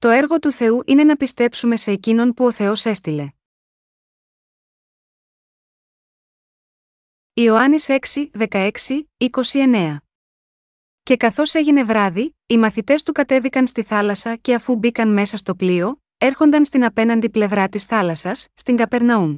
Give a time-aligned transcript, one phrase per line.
[0.00, 3.28] Το έργο του Θεού είναι να πιστέψουμε σε εκείνον που ο Θεός έστειλε.
[7.32, 8.70] Ιωάννης 6, 16,
[9.52, 9.96] 29
[11.02, 15.54] Και καθώς έγινε βράδυ, οι μαθητές του κατέβηκαν στη θάλασσα και αφού μπήκαν μέσα στο
[15.54, 19.36] πλοίο, έρχονταν στην απέναντι πλευρά της θάλασσας, στην Καπερναούμ.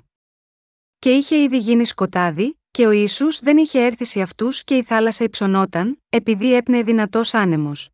[0.98, 4.82] Και είχε ήδη γίνει σκοτάδι, και ο Ιησούς δεν είχε έρθει σε αυτούς και η
[4.82, 7.90] θάλασσα υψωνόταν, επειδή έπνεε δυνατός άνεμος.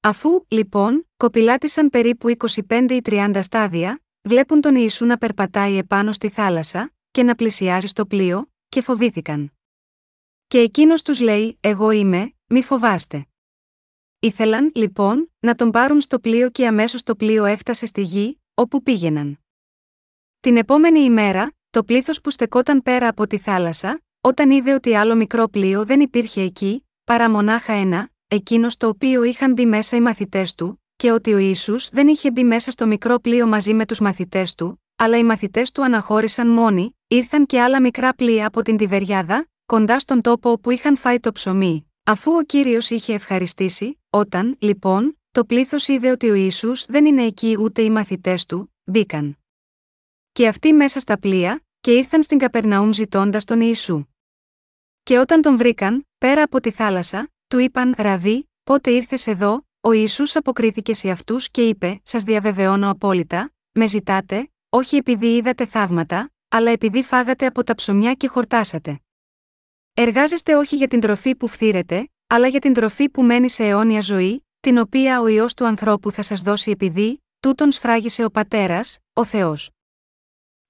[0.00, 2.28] Αφού, λοιπόν, κοπηλάτησαν περίπου
[2.68, 7.86] 25 ή 30 στάδια, βλέπουν τον Ιησού να περπατάει επάνω στη θάλασσα και να πλησιάζει
[7.86, 9.52] στο πλοίο, και φοβήθηκαν.
[10.46, 13.26] Και εκείνος τους λέει: Εγώ είμαι, μη φοβάστε.
[14.18, 18.82] Ήθελαν, λοιπόν, να τον πάρουν στο πλοίο και αμέσως το πλοίο έφτασε στη γη, όπου
[18.82, 19.38] πήγαιναν.
[20.40, 25.14] Την επόμενη ημέρα, το πλήθος που στεκόταν πέρα από τη θάλασσα, όταν είδε ότι άλλο
[25.14, 30.00] μικρό πλοίο δεν υπήρχε εκεί, παρά μονάχα ένα, εκείνος το οποίο είχαν μπει μέσα οι
[30.00, 33.86] μαθητές του, και ότι ο Ιησούς δεν είχε μπει μέσα στο μικρό πλοίο μαζί με
[33.86, 38.62] τους μαθητές του, αλλά οι μαθητές του αναχώρησαν μόνοι, ήρθαν και άλλα μικρά πλοία από
[38.62, 44.00] την Τιβεριάδα, κοντά στον τόπο όπου είχαν φάει το ψωμί, αφού ο κύριος είχε ευχαριστήσει,
[44.10, 48.74] όταν, λοιπόν, το πλήθος είδε ότι ο Ιησούς δεν είναι εκεί ούτε οι μαθητές του,
[48.84, 49.38] μπήκαν.
[50.32, 54.04] Και αυτοί μέσα στα πλοία, και ήρθαν στην Καπερναούμ ζητώντας τον Ιησού.
[55.02, 59.92] Και όταν τον βρήκαν, πέρα από τη θάλασσα, του είπαν: Ραβί, πότε ήρθες εδώ, ο
[59.92, 66.30] Ιησούς αποκρίθηκες σε αυτούς και είπε: Σας διαβεβαιώνω απόλυτα, με ζητάτε, όχι επειδή είδατε θαύματα,
[66.48, 69.00] αλλά επειδή φάγατε από τα ψωμιά και χορτάσατε.
[69.94, 74.00] Εργάζεστε όχι για την τροφή που φθήρετε, αλλά για την τροφή που μένει σε αιώνια
[74.00, 78.98] ζωή, την οποία ο ιό του ανθρώπου θα σας δώσει επειδή, τούτον σφράγισε ο πατέρας,
[79.12, 79.70] ο Θεός.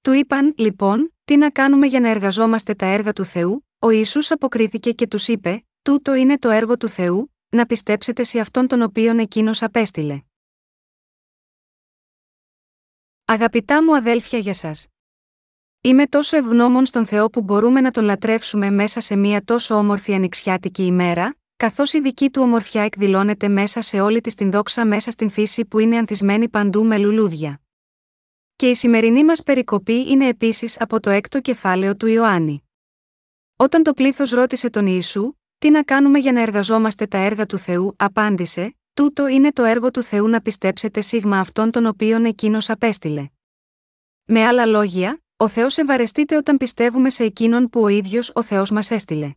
[0.01, 4.31] Του είπαν, λοιπόν, τι να κάνουμε για να εργαζόμαστε τα έργα του Θεού, ο Ιησούς
[4.31, 8.83] αποκρίθηκε και τους είπε: Τούτο είναι το έργο του Θεού, να πιστέψετε σε αυτόν τον
[8.83, 10.23] οποίον εκείνος απέστειλε.
[13.25, 14.87] Αγαπητά μου αδέλφια για σας.
[15.81, 20.15] Είμαι τόσο ευγνώμων στον Θεό που μπορούμε να τον λατρεύσουμε μέσα σε μια τόσο όμορφη
[20.15, 25.11] ανοιξιάτικη ημέρα, καθώς η δική του ομορφιά εκδηλώνεται μέσα σε όλη της την δόξα μέσα
[25.11, 27.61] στην φύση που είναι ανθισμένη παντού με λουλούδια.
[28.57, 32.63] Και η σημερινή μας περικοπή είναι επίσης από το έκτο κεφάλαιο του Ιωάννη.
[33.57, 37.59] Όταν το πλήθος ρώτησε τον Ιησού, τι να κάνουμε για να εργαζόμαστε τα έργα του
[37.59, 42.71] Θεού, απάντησε: Τούτο είναι το έργο του Θεού να πιστέψετε σίγμα αυτόν τον οποίον εκείνος
[42.71, 43.29] απέστειλε.
[44.25, 48.71] Με άλλα λόγια, ο Θεός ευαρεστείται όταν πιστεύουμε σε εκείνον που ο ίδιος ο Θεός
[48.71, 49.33] μας έστειλε.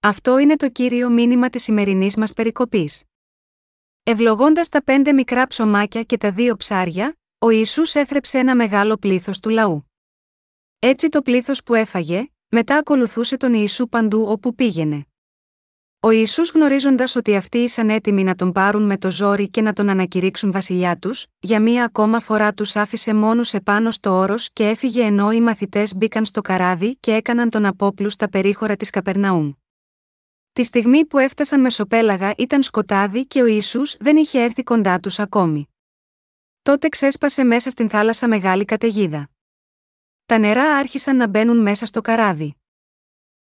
[0.00, 3.04] Αυτό είναι το κύριο μήνυμα της σημερινής μας περικοπής.
[4.02, 9.40] Ευλογώντας τα πέντε μικρά ψωμάκια και τα δύο ψάρια, ο Ισού έθρεψε ένα μεγάλο πλήθος
[9.40, 9.90] του λαού.
[10.78, 15.07] Έτσι το πλήθος που έφαγε, μετά ακολουθούσε τον Ιησού παντού όπου πήγαινε.
[16.00, 19.72] Ο Ισού γνωρίζοντας ότι αυτοί ήσαν έτοιμοι να τον πάρουν με το ζόρι και να
[19.72, 24.68] τον ανακηρύξουν βασιλιά τους, για μία ακόμα φορά τους άφησε μόνους επάνω στο όρος και
[24.68, 29.52] έφυγε ενώ οι μαθητές μπήκαν στο καράβι και έκαναν τον απόπλου στα περίχωρα της Καπερναούμ.
[30.52, 35.18] Τη στιγμή που έφτασαν μεσοπέλαγα ήταν σκοτάδι και ο Ισού δεν είχε έρθει κοντά τους
[35.18, 35.68] ακόμη.
[36.62, 39.28] Τότε ξέσπασε μέσα στην θάλασσα μεγάλη καταιγίδα.
[40.26, 42.56] Τα νερά άρχισαν να μπαίνουν μέσα στο καράβι.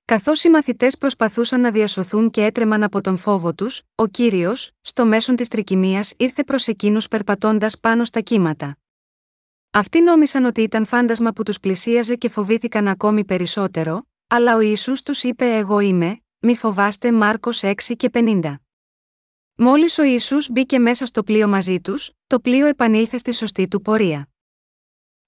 [0.05, 5.07] Καθώς οι μαθητές προσπαθούσαν να διασωθούν και έτρεμαν από τον φόβο τους, ο κύριος, στο
[5.07, 8.77] μέσον της τρικυμίας, ήρθε προς εκείνους περπατώντας πάνω στα κύματα.
[9.71, 15.03] Αυτοί νόμισαν ότι ήταν φάντασμα που τους πλησίαζε και φοβήθηκαν ακόμη περισσότερο, αλλά ο Ιησούς
[15.03, 18.55] τους είπε: Εγώ είμαι, μη φοβάστε Μάρκος 6 και 50.
[19.55, 23.83] Μόλις ο Ιησούς μπήκε μέσα στο πλοίο μαζί τους, το πλοίο επανήλθε στη σωστή του
[23.83, 24.32] πορεία.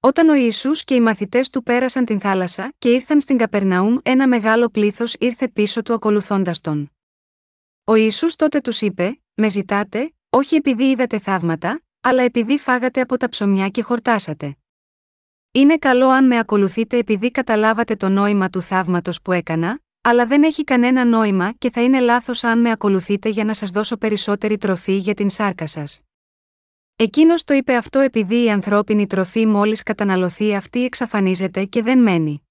[0.06, 4.28] Όταν ο Ιησούς και οι μαθητές του πέρασαν την θάλασσα και ήρθαν στην Καπερναούμ, ένα
[4.28, 6.90] μεγάλο πλήθος ήρθε πίσω του ακολουθώντας τον.
[7.84, 13.16] Ο Ιησούς τότε τους είπε: Με ζητάτε, όχι επειδή είδατε θαύματα, αλλά επειδή φάγατε από
[13.16, 14.56] τα ψωμιά και χορτάσατε.
[15.52, 20.42] Είναι καλό αν με ακολουθείτε επειδή καταλάβατε το νόημα του θαύματος που έκανα, αλλά δεν
[20.42, 24.58] έχει κανένα νόημα και θα είναι λάθος αν με ακολουθείτε για να σας δώσω περισσότερη
[24.58, 26.03] τροφή για την σάρκα σας.
[26.96, 32.48] Εκείνος το είπε αυτό επειδή η ανθρώπινη τροφή μόλις καταναλωθεί αυτή εξαφανίζεται και δεν μένει.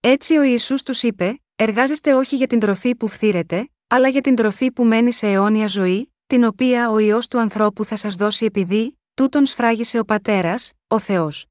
[0.00, 4.34] Έτσι ο Ιησούς τους είπε: Εργάζεστε όχι για την τροφή που φθήρεται, αλλά για την
[4.34, 8.44] τροφή που μένει σε αιώνια ζωή, την οποία ο ιό του ανθρώπου θα σας δώσει
[8.44, 11.46] επειδή, τούτον σφράγισε ο πατέρας, ο Θεός.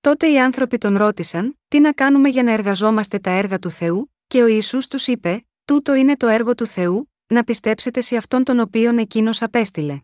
[0.00, 4.14] Τότε οι άνθρωποι τον ρώτησαν: Τι να κάνουμε για να εργαζόμαστε τα έργα του Θεού,
[4.26, 8.44] και ο Ιησούς τους είπε: Τούτο είναι το έργο του Θεού, να πιστέψετε σε αυτόν
[8.44, 10.00] τον οποίον εκείνος απέστειλε.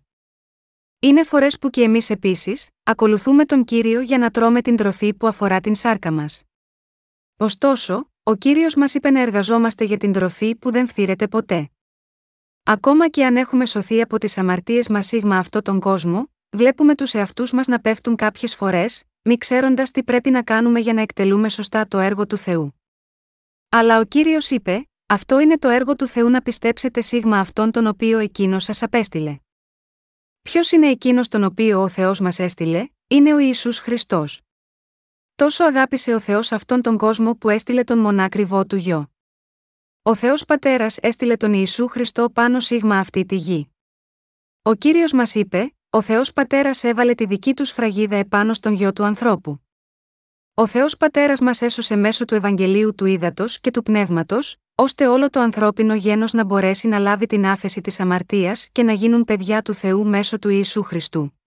[1.04, 5.26] Είναι φορές που και εμείς επίσης, ακολουθούμε τον κύριο για να τρώμε την τροφή που
[5.26, 6.42] αφορά την σάρκα μας.
[7.36, 11.70] Ωστόσο, ο κύριος μας είπε να εργαζόμαστε για την τροφή που δεν φθήρεται ποτέ.
[12.62, 17.14] Ακόμα και αν έχουμε σωθεί από τις αμαρτίες μας σίγμα αυτό τον κόσμο, βλέπουμε τους
[17.14, 21.48] εαυτούς μας να πέφτουν κάποιες φορές, μη ξέροντας τι πρέπει να κάνουμε για να εκτελούμε
[21.48, 22.80] σωστά το έργο του Θεού.
[23.68, 27.86] Αλλά ο κύριος είπε: Αυτό είναι το έργο του Θεού να πιστέψετε σίγμα αυτόν τον
[27.86, 29.38] οποίο εκείνος σας απέστειλε.
[30.50, 34.40] Ποιος είναι εκείνος τον οποίο ο Θεός μας έστειλε, είναι ο Ιησούς Χριστός.
[35.34, 39.10] Τόσο αγάπησε ο Θεός αυτόν τον κόσμο που έστειλε τον μονάκριβό του γιο.
[40.02, 43.72] Ο Θεός Πατέρας έστειλε τον Ιησού Χριστό πάνω σίγμα αυτή τη γη.
[44.62, 48.92] Ο κύριος μας είπε: Ο Θεός Πατέρας έβαλε τη δική του σφραγίδα επάνω στον γιο
[48.92, 49.60] του ανθρώπου.
[50.54, 55.30] Ο Θεός Πατέρας μας έσωσε μέσω του Ευαγγελίου του Ήδατος και του Πνεύματος, ώστε όλο
[55.30, 59.62] το ανθρώπινο γένος να μπορέσει να λάβει την άφεση της αμαρτίας και να γίνουν παιδιά
[59.62, 61.38] του Θεού μέσω του Ιησού Χριστού.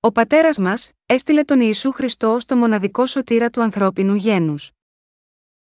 [0.00, 4.70] Ο πατέρας μας έστειλε τον Ιησού Χριστό ως το μοναδικό σωτήρα του ανθρώπινου γένους.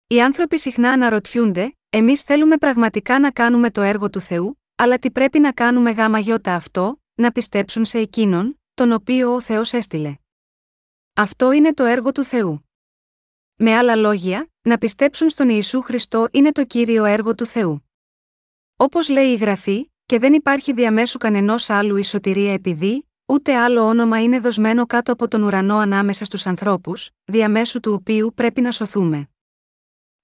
[0.08, 5.12] Οι άνθρωποι συχνά αναρωτιούνται, εμείς θέλουμε πραγματικά να κάνουμε το έργο του Θεού, αλλά τι
[5.12, 10.16] πρέπει να κάνουμε γάμα γιώτα αυτό, να πιστέψουν σε εκείνον, τον οποίο ο Θεός έστειλε.
[11.14, 12.70] Αυτό είναι το έργο του Θεού.
[13.56, 17.90] Με άλλα λόγια, να πιστέψουν στον Ιησού Χριστό είναι το κύριο έργο του Θεού.
[18.76, 23.82] Όπως λέει η γραφή, και δεν υπάρχει διαμέσου κανενός άλλου η σωτηρία επειδή, ούτε άλλο
[23.82, 28.72] όνομα είναι δοσμένο κάτω από τον ουρανό ανάμεσα στους ανθρώπους, διαμέσου του οποίου πρέπει να
[28.72, 29.30] σωθούμε.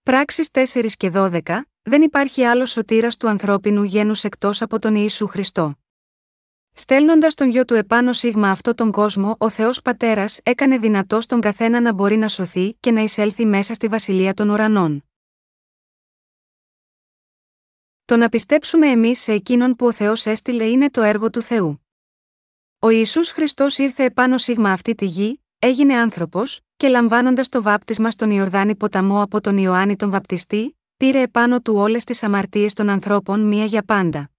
[0.03, 1.41] Πράξεις 4 και 12,
[1.81, 5.79] δεν υπάρχει άλλος σωτήρας του ανθρώπινου γένους εκτός από τον Ιησού Χριστό.
[6.74, 11.42] Στέλνοντας τον γιο του επάνω σίγμα αυτό τον κόσμο, ο Θεός Πατέρας έκανε δυνατό στον
[11.42, 15.04] καθένα να μπορεί να σωθεί και να εισέλθει μέσα στη βασιλεία των ουρανών.
[18.06, 21.86] Το να πιστέψουμε εμείς σε εκείνον που ο Θεός έστειλε είναι το έργο του Θεού.
[22.80, 28.12] Ο Ισού Χριστός ήρθε επάνω σίγμα αυτή τη γη, έγινε άνθρωπος, και λαμβάνοντας το βάπτισμα
[28.12, 32.89] στον Ιορδάνη ποταμό από τον Ιωάννη τον Βαπτιστή, πήρε επάνω του όλες τις αμαρτίες των
[32.89, 34.31] ανθρώπων μία για πάντα.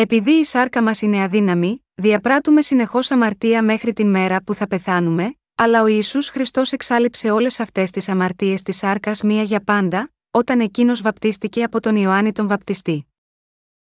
[0.00, 5.34] Επειδή η σάρκα μας είναι αδύναμη, διαπράττουμε συνεχώς αμαρτία μέχρι την μέρα που θα πεθάνουμε,
[5.54, 10.60] αλλά ο Ιησούς Χριστός εξάλληψε όλες αυτές τις αμαρτίες της σάρκας μία για πάντα, όταν
[10.60, 13.06] εκείνος βαπτίστηκε από τον Ιωάννη τον Βαπτιστή.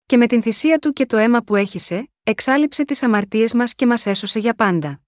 [0.06, 3.86] Και με την θυσία του και το αίμα που έχησε, εξάλληψε τις αμαρτίες μας και
[3.86, 5.00] μας έσωσε για πάντα.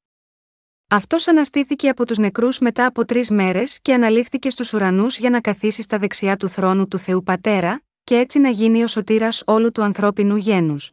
[0.89, 5.41] Αυτός αναστήθηκε από τους νεκρούς μετά από τρεις μέρες και αναλήφθηκε στους ουρανούς για να
[5.41, 9.73] καθίσει στα δεξιά του θρόνου του Θεού Πατέρα, και έτσι να γίνει ο σωτήρας όλου
[9.73, 10.93] του ανθρώπινου γένους.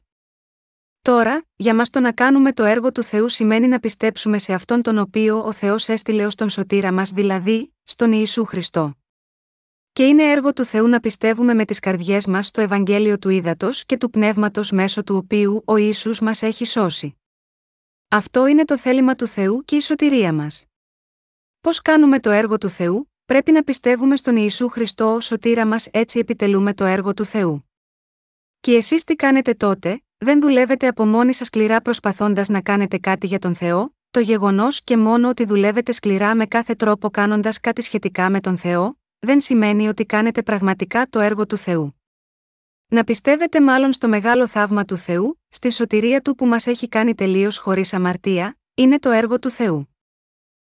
[1.02, 4.82] Τώρα, για μας το να κάνουμε το έργο του Θεού σημαίνει να πιστέψουμε σε αυτόν
[4.82, 8.94] τον οποίο ο Θεός έστειλε ως τον σωτήρα μας δηλαδή, στον Ιησού Χριστό.
[9.94, 13.86] Και είναι έργο του Θεού να πιστεύουμε με τις καρδιές μας στο Ευαγγέλιο του Ήδατος
[13.86, 17.18] και του Πνεύματος μέσω του οποίου ο Ιησούς μας έχει σώσει.
[18.08, 20.66] Αυτό είναι το θέλημα του Θεού και η σωτηρία μας.
[21.62, 25.88] Πώς κάνουμε το έργο του Θεού, Πρέπει να πιστεύουμε στον Ιησού Χριστό ω σωτήρα μας
[25.92, 27.70] έτσι επιτελούμε το έργο του Θεού.
[28.60, 33.28] Και εσείς τι κάνετε τότε, δεν δουλεύετε από μόνοι σας σκληρά προσπαθώντας να κάνετε κάτι
[33.28, 37.82] για τον Θεό, το γεγονός και μόνο ότι δουλεύετε σκληρά με κάθε τρόπο κάνοντας κάτι
[37.82, 42.02] σχετικά με τον Θεό, δεν σημαίνει ότι κάνετε πραγματικά το έργο του Θεού.
[42.88, 47.16] Να πιστεύετε μάλλον στο μεγάλο θαύμα του Θεού, στη σωτηρία του που μας έχει κάνει
[47.16, 49.96] τελείως χωρίς αμαρτία, είναι το έργο του Θεού.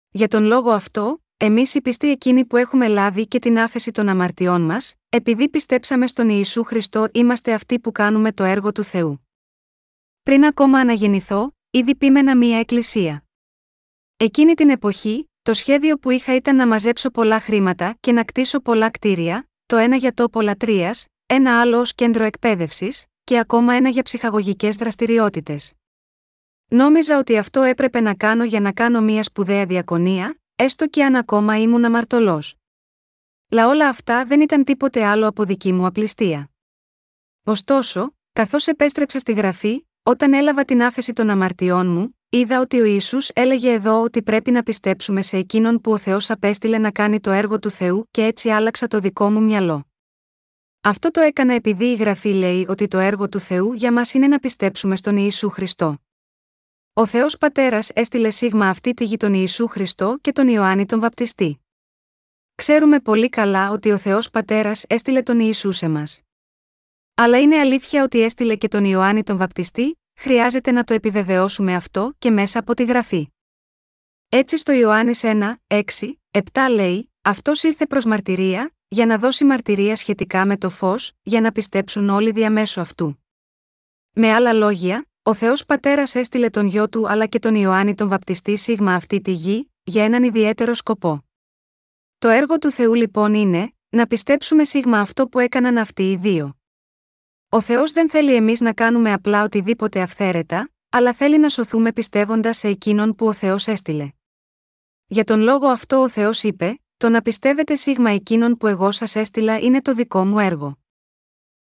[0.09, 4.09] Για τον λόγο αυτό, Εμείς οι πιστοί εκείνοι που έχουμε λάβει και την άφεση των
[4.09, 9.27] αμαρτιών μας, επειδή πιστέψαμε στον Ιησού Χριστό, είμαστε αυτοί που κάνουμε το έργο του Θεού.
[10.23, 13.25] Πριν ακόμα αναγεννηθώ, ήδη πείμενα μία εκκλησία.
[14.17, 18.59] Εκείνη την εποχή, το σχέδιο που είχα ήταν να μαζέψω πολλά χρήματα και να κτίσω
[18.59, 23.89] πολλά κτίρια, το ένα για τόπο λατρείας, ένα άλλο ως κέντρο εκπαίδευσης, και ακόμα ένα
[23.89, 25.73] για ψυχαγωγικές δραστηριότητες.
[26.67, 31.15] Νόμιζα ότι αυτό έπρεπε να κάνω για να κάνω μία σπουδαία διακονία, έστω και αν
[31.15, 32.55] ακόμα ήμουν αμαρτωλός.
[33.49, 36.49] Λα όλα αυτά δεν ήταν τίποτε άλλο από δική μου απληστία.
[37.43, 42.85] Ωστόσο, καθώς επέστρεψα στη γραφή, όταν έλαβα την άφεση των αμαρτιών μου, είδα ότι ο
[42.85, 47.19] Ισού έλεγε εδώ ότι πρέπει να πιστέψουμε σε εκείνον που ο Θεός απέστειλε να κάνει
[47.19, 49.87] το έργο του Θεού και έτσι άλλαξα το δικό μου μυαλό.
[50.81, 54.27] Αυτό το έκανα επειδή η γραφή λέει ότι το έργο του Θεού για μας είναι
[54.27, 55.97] να πιστέψουμε στον Ιησού Χριστό.
[56.95, 60.99] Ο Θεός Πατέρας έστειλε σίγμα αυτή τη γη τον Ιησού Χριστό και τον Ιωάννη τον
[60.99, 61.59] Βαπτιστή.
[62.55, 66.21] Ξέρουμε πολύ καλά ότι ο Θεός Πατέρας έστειλε τον Ιησού σε μας.
[67.15, 72.13] Αλλά είναι αλήθεια ότι έστειλε και τον Ιωάννη τον Βαπτιστή, χρειάζεται να το επιβεβαιώσουμε αυτό
[72.17, 73.27] και μέσα από τη γραφή.
[74.29, 75.81] Έτσι στο Ιωάννης 1, 6,
[76.31, 81.41] 7 λέει: Αυτός ήρθε προς μαρτυρία, για να δώσει μαρτυρία σχετικά με το φως, για
[81.41, 83.23] να πιστέψουν όλοι διαμέσου αυτού.
[84.11, 88.09] Με άλλα λόγια, ο Θεός Πατέρας έστειλε τον γιο του αλλά και τον Ιωάννη τον
[88.09, 91.25] βαπτιστή σίγμα αυτή τη γη, για έναν ιδιαίτερο σκοπό.
[92.17, 96.57] Το έργο του Θεού λοιπόν είναι, να πιστέψουμε σίγμα αυτό που έκαναν αυτοί οι δύο.
[97.49, 102.57] Ο Θεός δεν θέλει εμείς να κάνουμε απλά οτιδήποτε αυθαίρετα, αλλά θέλει να σωθούμε πιστεύοντας
[102.57, 104.09] σε εκείνον που ο Θεός έστειλε.
[105.05, 109.15] Για τον λόγο αυτό ο Θεός είπε: Το να πιστεύετε σίγμα εκείνον που εγώ σας
[109.15, 110.77] έστειλα είναι το δικό μου έργο.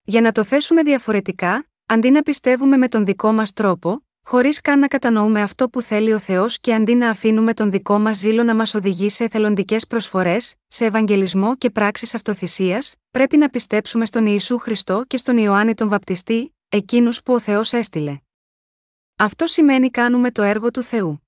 [0.03, 4.79] Για να το θέσουμε διαφορετικά, αντί να πιστεύουμε με τον δικό μας τρόπο, χωρίς καν
[4.79, 8.43] να κατανοούμε αυτό που θέλει ο Θεός και αντί να αφήνουμε τον δικό μας ζήλο
[8.43, 14.27] να μας οδηγεί σε εθελοντικές προσφορές, σε ευαγγελισμό και πράξεις αυτοθυσίας, πρέπει να πιστέψουμε στον
[14.27, 18.19] Ιησού Χριστό και στον Ιωάννη τον Βαπτιστή, εκείνους που ο Θεός έστειλε.
[19.17, 21.21] Αυτό σημαίνει κάνουμε το έργο του Θεού.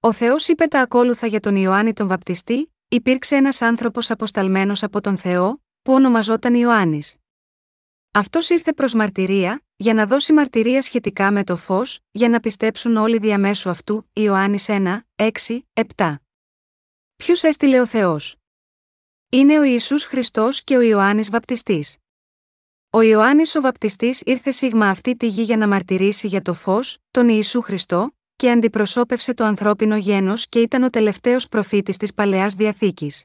[0.00, 5.00] Ο Θεός είπε τα ακόλουθα για τον Ιωάννη τον Βαπτιστή, υπήρξε ένας άνθρωπος αποσταλμένος από
[5.00, 7.16] τον Θεό, που ονομαζόταν Ιωάννης.
[8.16, 12.96] Αυτός ήρθε προς μαρτυρία, για να δώσει μαρτυρία σχετικά με το φως, για να πιστέψουν
[12.96, 15.30] όλοι διαμέσου αυτού, Ιωάννης 1, 6,
[15.96, 16.14] 7.
[17.16, 18.36] Ποιους έστειλε ο Θεός;
[19.30, 21.96] Είναι ο Ιησούς Χριστός και ο Ιωάννης Βαπτιστής.
[22.90, 26.98] Ο Ιωάννης ο Βαπτιστής ήρθε σίγμα αυτή τη γη για να μαρτυρήσει για το φως,
[27.10, 32.54] τον Ιησού Χριστό, και αντιπροσώπευσε το ανθρώπινο γένος και ήταν ο τελευταίος προφήτης της παλαιάς
[32.54, 33.24] διαθήκης.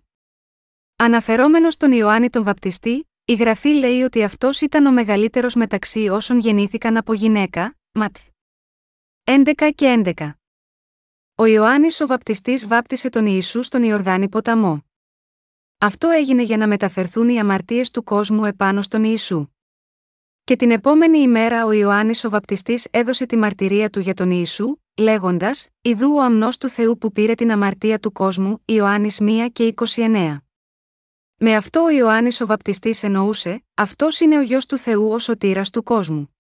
[0.96, 6.40] Αναφερόμενος στον Ιωάννη τον Βαπτιστή, η γραφή λέει ότι αυτός ήταν ο μεγαλύτερος μεταξύ όσων
[6.40, 8.28] γεννήθηκαν από γυναίκα, Ματθ.
[9.24, 10.32] 11 και 11.
[11.36, 14.84] Ο Ιωάννης ο Βαπτιστής βάπτισε τον Ιησού στον Ιορδάνη ποταμό.
[15.78, 19.48] Αυτό έγινε για να μεταφερθούν οι αμαρτίες του κόσμου επάνω στον Ιησού.
[20.44, 24.76] Και την επόμενη ημέρα ο Ιωάννης ο Βαπτιστής έδωσε τη μαρτυρία του για τον Ιησού,
[24.98, 29.74] λέγοντας: Ιδού ο αμνός του Θεού που πήρε την αμαρτία του κόσμου, Ιωάννης 1 και
[29.96, 30.38] 29.
[31.44, 35.70] Με αυτό ο Ιωάννης ο Βαπτιστής εννοούσε: Αυτός είναι ο γιο του Θεού ο σωτήρας
[35.70, 36.36] του κόσμου.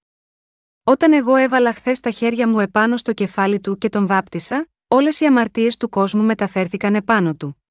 [0.83, 5.19] Όταν εγώ έβαλα χθες τα χέρια μου επάνω στο κεφάλι του και τον βάπτισα, όλες
[5.19, 7.61] οι αμαρτίες του κόσμου μεταφέρθηκαν επάνω του.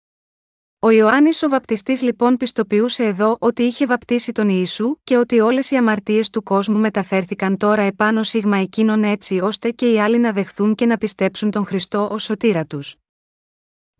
[0.79, 5.71] Ο Ιωάννης ο Βαπτιστής λοιπόν πιστοποιούσε εδώ ότι είχε βαπτίσει τον Ιησού και ότι όλες
[5.71, 10.33] οι αμαρτίες του κόσμου μεταφέρθηκαν τώρα επάνω σίγμα εκείνων έτσι ώστε και οι άλλοι να
[10.33, 13.00] δεχθούν και να πιστέψουν τον Χριστό ως σωτήρα τους.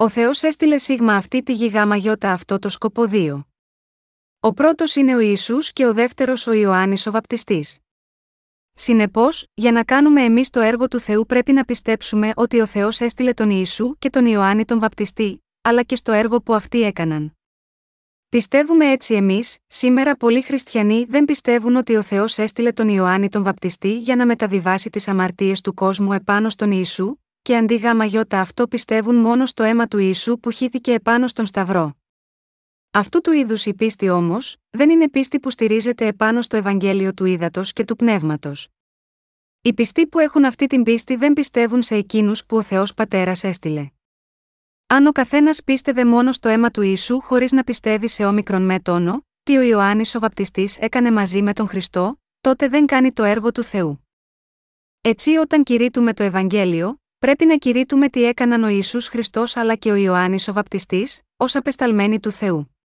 [0.01, 3.49] Ο Θεός έστειλε σίγμα αυτή τη γιγάμα γιώτα αυτό το σκοποδίο.
[4.41, 7.79] Ο πρώτος είναι ο Ιησούς και ο δεύτερος ο Ιωάννης ο Βαπτιστής.
[8.75, 13.01] Συνεπώς, για να κάνουμε εμείς το έργο του Θεού πρέπει να πιστέψουμε ότι ο Θεός
[13.01, 17.37] έστειλε τον Ιησού και τον Ιωάννη τον Βαπτιστή, αλλά και στο έργο που αυτοί έκαναν.
[18.29, 23.43] Πιστεύουμε έτσι εμείς, σήμερα πολλοί χριστιανοί δεν πιστεύουν ότι ο Θεός έστειλε τον Ιωάννη τον
[23.43, 28.41] Βαπτιστή για να μεταβιβάσει τις αμαρτίες του κόσμου επάνω στον Ιησού, και αντί γάμα γιώτα
[28.41, 31.95] αυτό πιστεύουν μόνο στο αίμα του Ιησού που χύθηκε επάνω στον Σταυρό.
[32.91, 37.25] Αυτού του είδους η πίστη όμως, δεν είναι πίστη που στηρίζεται επάνω στο Ευαγγέλιο του
[37.25, 38.69] Ήδατος και του Πνεύματος.
[39.63, 43.45] Οι πιστοί που έχουν αυτή την πίστη δεν πιστεύουν σε εκείνους που ο Θεός Πατέρας
[43.45, 43.91] έστειλε.
[44.87, 48.81] Αν ο καθένας πίστευε μόνο στο αίμα του Ιησού χωρίς να πιστεύει σε όμικρον με
[48.81, 53.23] τόνο, τι ο Ιωάννης ο Βαπτιστής έκανε μαζί με τον Χριστό, τότε δεν κάνει το
[53.23, 54.07] έργο του Θεού.
[55.01, 59.91] Έτσι, όταν κηρύττουμε το Ευαγγέλιο, πρέπει να κηρύττουμε τι έκαναν ο Ιησούς Χριστός αλλά και
[59.91, 62.77] ο Ιωάννης ο Βαπτιστής, ως απεσταλμένοι του Θεού.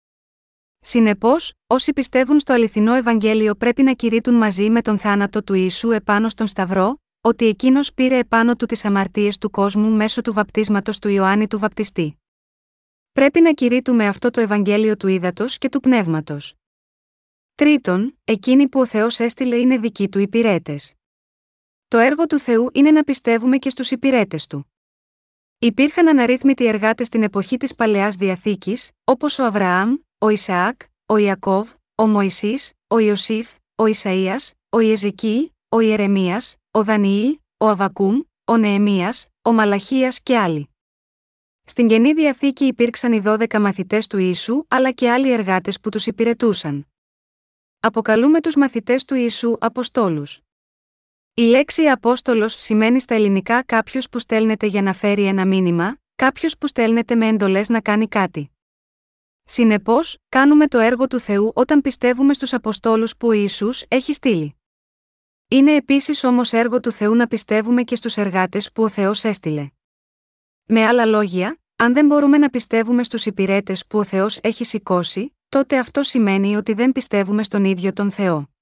[0.79, 5.91] Συνεπώς, όσοι πιστεύουν στο αληθινό Ευαγγέλιο πρέπει να κηρύττουν μαζί με τον θάνατο του Ιησού
[5.91, 10.99] επάνω στον Σταυρό, ότι εκείνος πήρε επάνω του τις αμαρτίες του κόσμου μέσω του βαπτίσματος
[10.99, 12.17] του Ιωάννη του Βαπτιστή.
[13.11, 16.53] Πρέπει να κηρύττουμε αυτό το Ευαγγέλιο του ύδατο και του πνεύματος.
[17.55, 20.94] Τρίτον, εκείνοι που ο Θεός έστειλε είναι δικοί του υπηρέτες.
[21.87, 24.71] Το έργο του Θεού είναι να πιστεύουμε και στους υπηρέτες του.
[25.59, 31.71] Υπήρχαν αναρρύθμιτοι εργάτες στην εποχή της παλαιάς διαθήκης, όπως ο Αβραάμ, ο Ισαάκ, ο Ιακώβ,
[31.95, 38.57] ο Μωυσής, ο Ιωσήφ, ο Ισαΐας, ο Ιεζεκή, ο Ιερεμίας, ο Δανιήλ, ο Αβακούμ, ο
[38.57, 40.69] Νεεμίας, ο Μαλαχίας και άλλοι.
[41.63, 46.05] Στην καινή διαθήκη υπήρξαν οι 12 μαθητές του Ιησού αλλά και άλλοι εργάτες που τους
[46.05, 46.87] υπηρετούσαν.
[47.79, 50.44] Αποκαλούμε τους μαθητές του Ιησού Αποστόλους.
[51.37, 56.57] Η λέξη Απόστολος σημαίνει στα ελληνικά κάποιος που στέλνεται για να φέρει ένα μήνυμα, κάποιος
[56.57, 58.51] που στέλνεται με εντολές να κάνει κάτι.
[59.43, 64.55] Συνεπώς, κάνουμε το έργο του Θεού όταν πιστεύουμε στους Αποστόλους που ο Ιησούς έχει στείλει.
[65.47, 69.69] Είναι επίσης όμως έργο του Θεού να πιστεύουμε και στους εργάτες που ο Θεός έστειλε.
[70.65, 75.37] Με άλλα λόγια, αν δεν μπορούμε να πιστεύουμε στους υπηρέτες που ο Θεός έχει σηκώσει,
[75.49, 78.54] τότε αυτό σημαίνει ότι δεν πιστεύουμε στον ίδιο τον Θεό.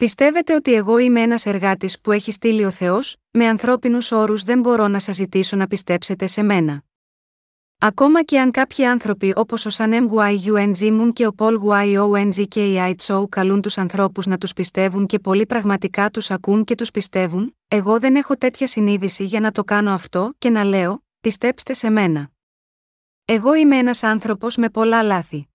[0.00, 4.60] Πιστεύετε ότι εγώ είμαι ένας εργάτης που έχει στείλει ο Θεός, με ανθρώπινους όρους δεν
[4.60, 6.82] μπορώ να σας ζητήσω να πιστέψετε σε μένα.
[7.80, 10.38] Ακόμα και αν κάποιοι άνθρωποι όπως ο Σανέμ Γουάι
[10.92, 15.06] Μουν και ο Πολ Γουάι Ong και η Άιτσόου καλούν τους ανθρώπους να τους πιστεύουν
[15.06, 19.52] και πολλοί πραγματικά τους ακούν και τους πιστεύουν, εγώ δεν έχω τέτοια συνείδηση για να
[19.52, 22.30] το κάνω αυτό και να λέω, πιστέψτε σε μένα.
[23.24, 25.48] Εγώ είμαι ένας άνθρωπος με πολλά λάθη.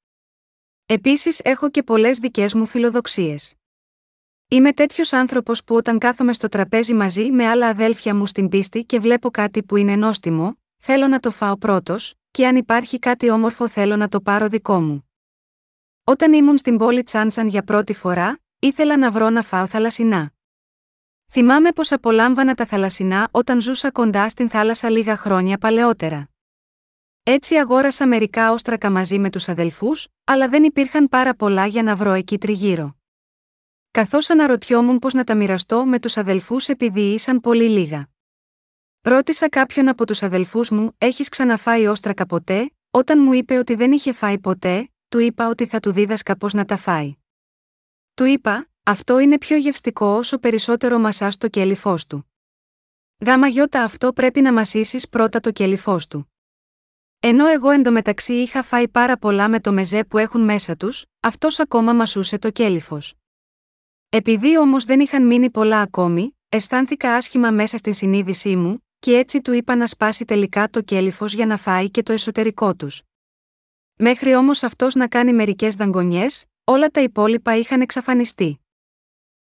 [0.86, 3.56] Επίσης έχω και πολλές δικές μου φιλοδοξίες.
[4.48, 8.84] Είμαι τέτοιος άνθρωπος που όταν κάθομαι στο τραπέζι μαζί με άλλα αδέλφια μου στην πίστη
[8.84, 13.30] και βλέπω κάτι που είναι νόστιμο, θέλω να το φάω πρώτος, και αν υπάρχει κάτι
[13.30, 15.10] όμορφο θέλω να το πάρω δικό μου.
[16.04, 20.32] Όταν ήμουν στην πόλη Τσάνσαν για πρώτη φορά, ήθελα να βρω να φάω θαλασσινά.
[21.32, 26.30] Θυμάμαι πως απολάμβανα τα θαλασσινά όταν ζούσα κοντά στην θάλασσα λίγα χρόνια παλαιότερα.
[27.24, 31.96] Έτσι αγόρασα μερικά όστρακα μαζί με τους αδελφούς, αλλά δεν υπήρχαν πάρα πολλά για να
[31.96, 32.96] βρω εκεί τριγύρω.
[33.96, 38.08] Καθώς αναρωτιόμουν πώς να τα μοιραστώ με τους αδελφούς επειδή ήσαν πολύ λίγα.
[39.02, 43.92] Ρώτησα κάποιον από τους αδελφούς μου: Έχεις ξαναφάει όστρακα ποτέ, όταν μου είπε ότι δεν
[43.92, 47.16] είχε φάει ποτέ, του είπα ότι θα του δίδασκα πώς να τα φάει.
[48.14, 52.32] Του είπα: Αυτό είναι πιο γευστικό όσο περισσότερο μασάς το κέλυφό του.
[53.26, 56.32] Γάμα γιώτα αυτό πρέπει να μασίσεις πρώτα το κέλυφό του.
[57.20, 61.60] Ενώ εγώ εντωμεταξύ είχα φάει πάρα πολλά με το μεζέ που έχουν μέσα τους, αυτός
[61.60, 63.00] ακόμα μασούσε το κέλυφο.
[64.10, 69.42] Επειδή όμως δεν είχαν μείνει πολλά ακόμη, αισθάνθηκα άσχημα μέσα στην συνείδησή μου, και έτσι
[69.42, 73.02] του είπα να σπάσει τελικά το κέλυφος για να φάει και το εσωτερικό τους.
[73.96, 78.60] Μέχρι όμως αυτός να κάνει μερικές δαγκονιές, όλα τα υπόλοιπα είχαν εξαφανιστεί.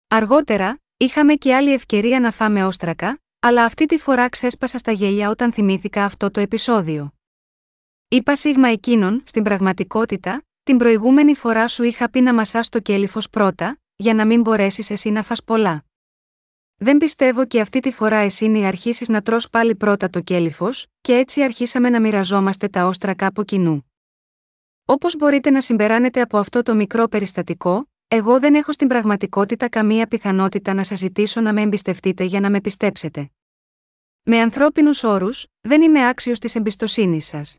[0.08, 5.30] Αργότερα, είχαμε και άλλη ευκαιρία να φάμε όστρακα, αλλά αυτή τη φορά ξέσπασα στα γέλια
[5.30, 7.14] όταν θυμήθηκα αυτό το επεισόδιο.
[8.08, 13.30] Είπα σίγμα εκείνον, στην πραγματικότητα, την προηγούμενη φορά σου είχα πει να μασάς το κέλυφος
[13.30, 15.86] πρώτα, για να μην μπορέσεις εσύ να φας πολλά.
[16.76, 20.70] Δεν πιστεύω και αυτή τη φορά εσύ να αρχίσεις να τρως πάλι πρώτα το κέλυφο,
[21.02, 23.92] και έτσι αρχίσαμε να μοιραζόμαστε τα όστρακα από κοινού.
[24.86, 30.08] Όπως μπορείτε να συμπεράνετε από αυτό το μικρό περιστατικό, εγώ δεν έχω στην πραγματικότητα καμία
[30.08, 33.32] πιθανότητα να σας ζητήσω να με εμπιστευτείτε για να με πιστέψετε.
[34.24, 37.58] Με ανθρώπινους όρους, δεν είμαι άξιος της εμπιστοσύνης σας.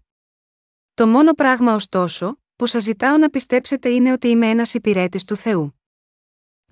[0.94, 5.36] Το μόνο πράγμα ωστόσο, που σας ζητάω να πιστέψετε είναι ότι είμαι ένας υπηρέτης του
[5.36, 5.78] Θεού.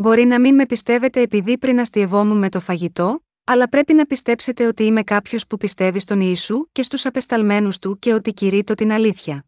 [0.03, 4.67] Μπορεί να μην με πιστεύετε επειδή πριν αστειευόμουν με το φαγητό, αλλά πρέπει να πιστέψετε
[4.67, 8.93] ότι είμαι κάποιος που πιστεύει στον Ιησού και στους απεσταλμένους του και ότι κηρύττω την
[8.93, 9.45] αλήθεια.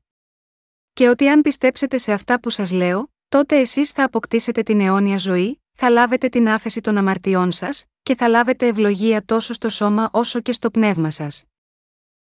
[0.93, 5.17] Και ότι αν πιστέψετε σε αυτά που σας λέω, τότε εσείς θα αποκτήσετε την αιώνια
[5.17, 10.11] ζωή, θα λάβετε την άφεση των αμαρτιών σας, και θα λάβετε ευλογία τόσο στο σώμα
[10.13, 11.45] όσο και στο πνεύμα σας.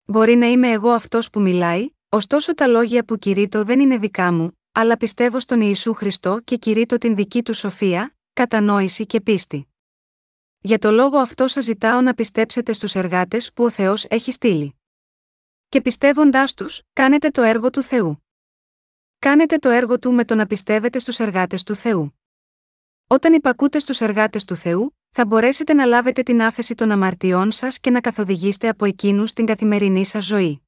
[0.05, 4.33] Μπορεί να είμαι εγώ αυτός που μιλάει, ωστόσο τα λόγια που κηρύττω δεν είναι δικά
[4.33, 9.69] μου, αλλά πιστεύω στον Ιησού Χριστό και κηρύττω την δική του σοφία, κατανόηση και πίστη.
[10.61, 14.75] Για το λόγο αυτό σας ζητάω να πιστέψετε στους εργάτες που ο Θεός έχει στείλει.
[15.69, 18.25] Και πιστεύοντάς τους, κάνετε το έργο του Θεού.
[19.19, 22.21] Κάνετε το έργο του με το να πιστεύετε στους εργάτες του Θεού.
[23.07, 27.79] Όταν υπακούτε στους εργάτες του Θεού, θα μπορέσετε να λάβετε την άφεση των αμαρτιών σας
[27.79, 30.63] και να καθοδηγήσετε από εκείνους στην καθημερινή σας ζωή.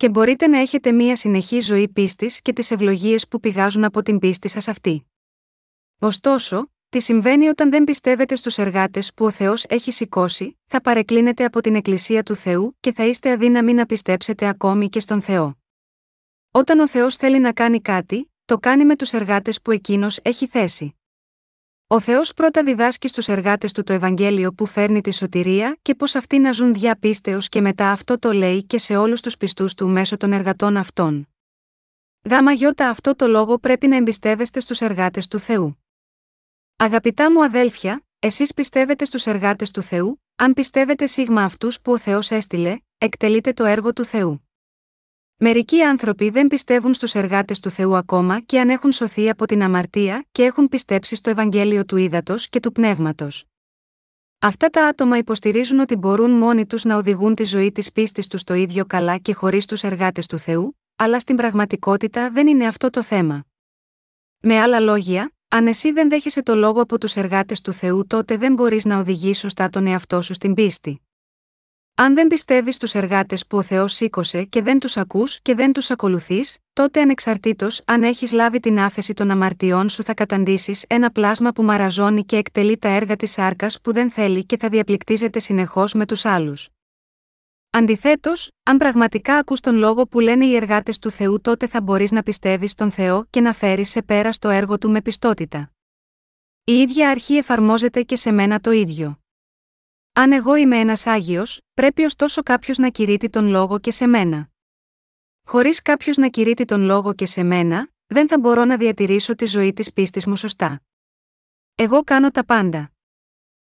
[0.00, 4.18] Και μπορείτε να έχετε μία συνεχή ζωή πίστης και τις ευλογίες που πηγάζουν από την
[4.18, 5.06] πίστη σας αυτή.
[5.98, 11.44] Ωστόσο, τι συμβαίνει όταν δεν πιστεύετε στους εργάτες που ο Θεός έχει σηκώσει, θα παρεκκλίνετε
[11.44, 15.58] από την Εκκλησία του Θεού και θα είστε αδύναμοι να πιστέψετε ακόμη και στον Θεό.
[16.50, 20.46] Όταν ο Θεός θέλει να κάνει κάτι, το κάνει με τους εργάτες που εκείνος έχει
[20.46, 20.99] θέσει.
[21.92, 26.14] Ο Θεός πρώτα διδάσκει στους εργάτες του το Ευαγγέλιο που φέρνει τη σωτηρία και πώς
[26.14, 29.74] αυτοί να ζουν δια πίστεως και μετά αυτό το λέει και σε όλους τους πιστούς
[29.74, 31.28] του μέσω των εργατών αυτών.
[32.30, 35.84] Γάμα γιώτα αυτό το λόγο πρέπει να εμπιστεύεστε στους εργάτες του Θεού.
[36.76, 41.98] Αγαπητά μου αδέλφια, εσείς πιστεύετε στους εργάτες του Θεού, αν πιστεύετε σίγμα αυτούς που ο
[41.98, 44.49] Θεός έστειλε, εκτελείτε το έργο του Θεού.
[45.42, 49.62] Μερικοί άνθρωποι δεν πιστεύουν στους εργάτες του Θεού ακόμα και αν έχουν σωθεί από την
[49.62, 53.44] αμαρτία και έχουν πιστέψει στο Ευαγγέλιο του Ήδατος και του Πνεύματος.
[54.38, 58.40] Αυτά τα άτομα υποστηρίζουν ότι μπορούν μόνοι τους να οδηγούν τη ζωή της πίστης τους
[58.40, 62.90] στο ίδιο καλά και χωρίς τους εργάτες του Θεού, αλλά στην πραγματικότητα δεν είναι αυτό
[62.90, 63.44] το θέμα.
[64.40, 68.36] Με άλλα λόγια, αν εσύ δεν δέχεσαι το λόγο από τους εργάτες του Θεού, τότε
[68.36, 71.00] δεν μπορείς να οδηγείς σωστά τον εαυτό σου στην πίστη.
[72.02, 75.72] Αν δεν πιστεύεις στου εργάτες που ο Θεός σήκωσε και δεν τους ακούς και δεν
[75.72, 81.10] τους ακολουθείς, τότε ανεξαρτήτως αν έχεις λάβει την άφεση των αμαρτιών σου θα καταντήσεις ένα
[81.10, 85.38] πλάσμα που μαραζώνει και εκτελεί τα έργα της σάρκας που δεν θέλει και θα διαπληκτίζεται
[85.38, 86.68] συνεχώς με τους άλλους.
[87.70, 92.10] Αντιθέτως, αν πραγματικά ακούς τον λόγο που λένε οι εργάτες του Θεού, τότε θα μπορείς
[92.10, 95.72] να πιστεύεις στον Θεό και να φέρεις σε πέρα στο έργο του με πιστότητα.
[96.64, 99.20] Η ίδια αρχή εφαρμόζεται και σε μένα το ίδιο.
[100.20, 104.50] Αν εγώ είμαι ένας Άγιος, πρέπει ωστόσο κάποιος να κηρύττει τον λόγο και σε μένα.
[105.46, 109.46] Χωρίς κάποιος να κηρύττει τον λόγο και σε μένα, δεν θα μπορώ να διατηρήσω τη
[109.46, 110.82] ζωή της πίστης μου σωστά.
[111.74, 112.92] Εγώ κάνω τα πάντα.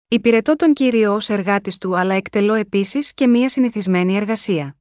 [0.07, 4.77] Υπηρετώ τον κύριο ως εργάτης του, αλλά εκτελώ επίσης και μία συνηθισμένη εργασία.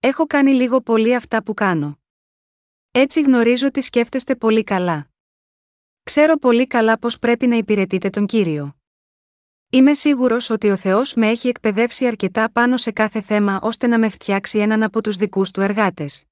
[0.00, 2.00] Έχω κάνει λίγο πολύ αυτά που κάνω.
[2.90, 5.10] Έτσι γνωρίζω ότι σκέφτεστε πολύ καλά.
[6.02, 8.81] Ξέρω πολύ καλά πώς πρέπει να υπηρετείτε τον κύριο.
[9.74, 13.98] Είμαι σίγουρος ότι ο Θεός με έχει εκπαιδεύσει αρκετά πάνω σε κάθε θέμα ώστε να
[13.98, 16.24] με φτιάξει έναν από τους δικούς του εργάτες.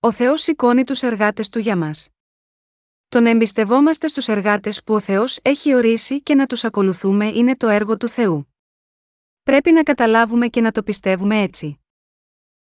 [0.00, 2.08] Ο Θεός σηκώνει τους εργάτες του για μας.
[3.08, 7.56] Το να εμπιστευόμαστε στους εργάτες που ο Θεός έχει ορίσει και να τους ακολουθούμε είναι
[7.56, 8.54] το έργο του Θεού.
[9.42, 11.80] Πρέπει να καταλάβουμε και να το πιστεύουμε έτσι.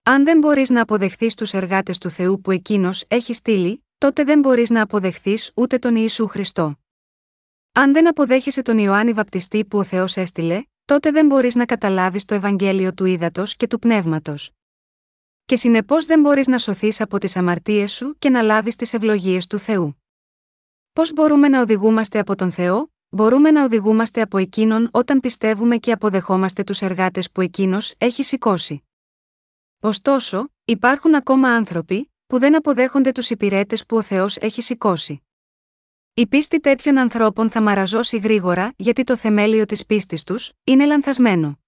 [0.04, 4.40] Αν δεν μπορείς να αποδεχθείς τους εργάτες του Θεού που εκείνος έχει στείλει, τότε δεν
[4.40, 6.80] μπορείς να αποδεχθείς ούτε τον Ιησού Χριστό.
[7.72, 12.26] Αν δεν αποδέχεσαι τον Ιωάννη Βαπτιστή που ο Θεός έστειλε, τότε δεν μπορείς να καταλάβεις
[12.26, 14.52] το Ευαγγέλιο του ύδατο και του πνεύματος.
[15.46, 19.48] Και συνεπώς δεν μπορείς να σωθείς από τις αμαρτίες σου και να λάβεις τις ευλογίες
[19.48, 20.04] του Θεού.
[20.94, 25.92] Πώς μπορούμε να οδηγούμαστε από τον Θεό, μπορούμε να οδηγούμαστε από εκείνον όταν πιστεύουμε και
[25.92, 28.84] αποδεχόμαστε τους εργάτες που εκείνος έχει σηκώσει.
[29.80, 35.24] Ωστόσο, υπάρχουν ακόμα άνθρωποι που δεν αποδέχονται τους υπηρέτες που ο Θεός έχει σηκώσει.
[36.14, 41.60] Η πίστη τέτοιων ανθρώπων θα μαραζώσει γρήγορα γιατί το θεμέλιο της πίστης τους είναι λανθασμένο.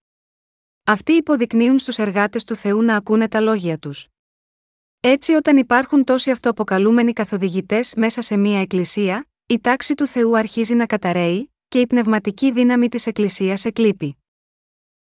[0.83, 4.07] Αυτοί υποδεικνύουν στους εργάτες του Θεού να ακούνε τα λόγια τους.
[4.99, 10.75] Έτσι, όταν υπάρχουν τόσοι αυτοαποκαλούμενοι καθοδηγητές μέσα σε μία εκκλησία, η τάξη του Θεού αρχίζει
[10.75, 14.17] να καταραίει και η πνευματική δύναμη της Εκκλησίας εκλείπει.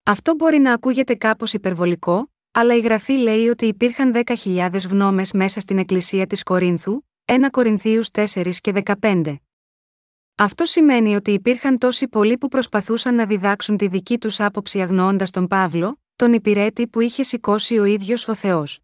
[0.03, 4.13] Αυτό μπορεί να ακούγεται κάπως υπερβολικό, αλλά η γραφή λέει ότι υπήρχαν
[4.45, 9.35] 10.000 γνώμες μέσα στην Εκκλησία της Κορίνθου, 1 Κορινθίους 4 και 15.
[10.37, 15.31] Αυτό σημαίνει ότι υπήρχαν τόσοι πολλοί που προσπαθούσαν να διδάξουν τη δική τους άποψη αγνοώντας
[15.31, 18.81] τον Παύλο, τον υπηρέτη που είχε σηκώσει ο ίδιος ο Θεός.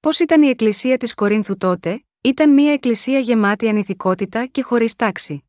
[0.00, 5.44] Πώς ήταν η Εκκλησία της Κορίνθου τότε, ήταν μια Εκκλησία γεμάτη ανηθικότητα και χωρίς τάξη.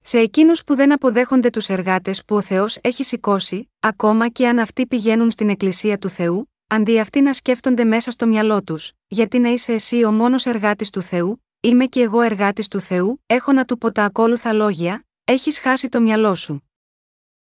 [0.00, 4.58] Σε εκείνους που δεν αποδέχονται τους εργάτες που ο Θεός έχει σηκώσει, ακόμα και αν
[4.58, 9.38] αυτοί πηγαίνουν στην Εκκλησία του Θεού, αντί αυτοί να σκέφτονται μέσα στο μυαλό τους, γιατί
[9.38, 13.52] να είσαι εσύ ο μόνος εργάτης του Θεού, είμαι και εγώ εργάτης του Θεού, έχω
[13.52, 16.70] να του πω τα ακόλουθα λόγια, έχεις χάσει το μυαλό σου.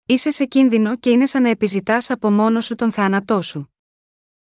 [0.07, 3.75] Είσαι σε κίνδυνο και είναι σαν να επιζητάς από μόνος σου τον θάνατό σου.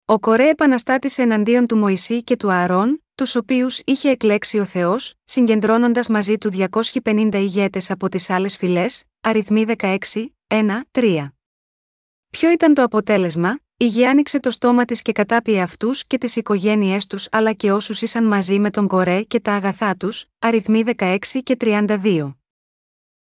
[0.04, 5.14] Ο Κορέ επαναστάτησε εναντίον του Μωυσή και του Ααρών, τους οποίους είχε εκλέξει ο Θεός,
[5.24, 6.50] συγκεντρώνοντας μαζί του
[7.02, 9.98] 250 ηγέτες από τις άλλες φυλές, αριθμοί 16,
[10.46, 11.28] 1, 3.
[12.30, 16.36] Ποιο ήταν το αποτέλεσμα, η γη άνοιξε το στόμα της και κατάπιε αυτούς και τις
[16.36, 20.82] οικογένειές τους αλλά και όσους ήσαν μαζί με τον Κορέ και τα αγαθά τους, αριθμοί
[20.96, 22.34] 16 και 32.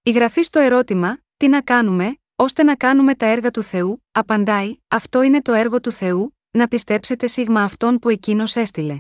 [0.03, 4.77] Η γραφή στο ερώτημα, τι να κάνουμε, ώστε να κάνουμε τα έργα του Θεού, απαντάει,
[4.88, 8.99] αυτό είναι το έργο του Θεού, να πιστέψετε σίγμα αυτόν που εκείνος έστειλε.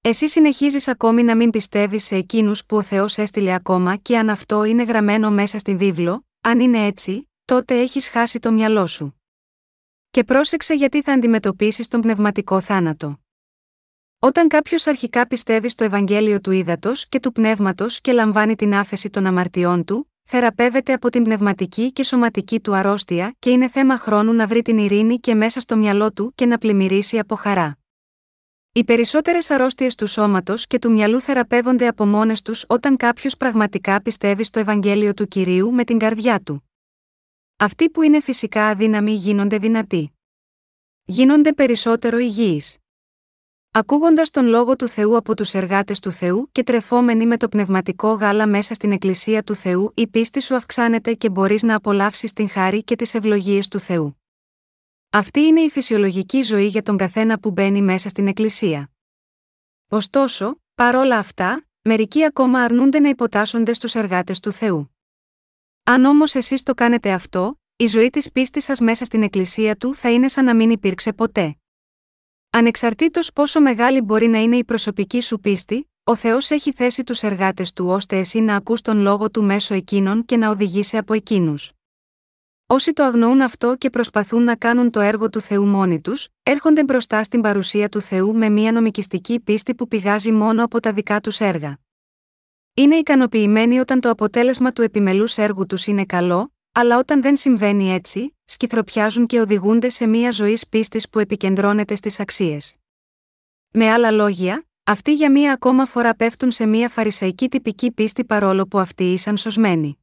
[0.00, 4.30] Εσύ συνεχίζεις ακόμη να μην πιστεύεις σε εκείνους που ο Θεός έστειλε ακόμα και αν
[4.30, 9.20] αυτό είναι γραμμένο μέσα στην βίβλο, αν είναι έτσι, τότε έχεις χάσει το μυαλό σου.
[10.16, 13.20] Και πρόσεξε γιατί θα αντιμετωπίσεις τον πνευματικό θάνατο.
[14.18, 19.10] Όταν κάποιος αρχικά πιστεύει στο Ευαγγέλιο του ύδατο και του πνεύματος και λαμβάνει την άφεση
[19.10, 24.32] των αμαρτιών του, θεραπεύεται από την πνευματική και σωματική του αρρώστια και είναι θέμα χρόνου
[24.32, 27.78] να βρει την ειρήνη και μέσα στο μυαλό του και να πλημμυρίσει από χαρά.
[28.72, 34.02] Οι περισσότερες αρρώστιες του σώματος και του μυαλού θεραπεύονται από μόνες τους όταν κάποιος πραγματικά
[34.02, 36.70] πιστεύει στο Ευαγγέλιο του κυρίου με την καρδιά του.
[37.58, 40.12] Αυτοί που είναι φυσικά αδύναμοι γίνονται δυνατοί.
[41.04, 42.78] Γίνονται περισσότερο υγιείς.
[43.70, 48.12] Ακούγοντας τον λόγο του Θεού από τους εργάτες του Θεού και τρεφόμενοι με το πνευματικό
[48.12, 52.48] γάλα μέσα στην Εκκλησία του Θεού, η πίστη σου αυξάνεται και μπορείς να απολαύσεις την
[52.48, 54.20] χάρη και τις ευλογίες του Θεού.
[55.10, 58.90] Αυτή είναι η φυσιολογική ζωή για τον καθένα που μπαίνει μέσα στην Εκκλησία.
[59.88, 64.95] Ωστόσο, παρόλα αυτά, μερικοί ακόμα αρνούνται να υποτάσσονται στους εργάτες του Θεού.
[65.88, 69.94] Αν όμως εσείς το κάνετε αυτό, η ζωή της πίστης σας μέσα στην Εκκλησία του
[69.94, 71.56] θα είναι σαν να μην υπήρξε ποτέ.
[72.50, 77.22] Ανεξαρτήτως πόσο μεγάλη μπορεί να είναι η προσωπική σου πίστη, ο Θεός έχει θέσει τους
[77.22, 81.14] εργάτες του ώστε εσύ να ακούς τον λόγο του μέσω εκείνων και να οδηγήσει από
[81.14, 81.72] εκείνους.
[82.66, 86.84] Όσοι το αγνοούν αυτό και προσπαθούν να κάνουν το έργο του Θεού μόνοι τους, έρχονται
[86.84, 91.20] μπροστά στην παρουσία του Θεού με μια νομικιστική πίστη που πηγάζει μόνο από τα δικά
[91.20, 91.78] τους έργα.
[92.78, 97.90] Είναι ικανοποιημένοι όταν το αποτέλεσμα του επιμελούς έργου τους είναι καλό, αλλά όταν δεν συμβαίνει
[97.92, 102.76] έτσι, σκυθροπιάζουν και οδηγούνται σε μια ζωής πίστης που επικεντρώνεται στις αξίες.
[103.70, 108.66] Με άλλα λόγια, αυτοί για μία ακόμα φορά πέφτουν σε μια φαρισαϊκή τυπική πίστη παρόλο
[108.66, 109.98] που αυτοί ήσαν σωσμένοι.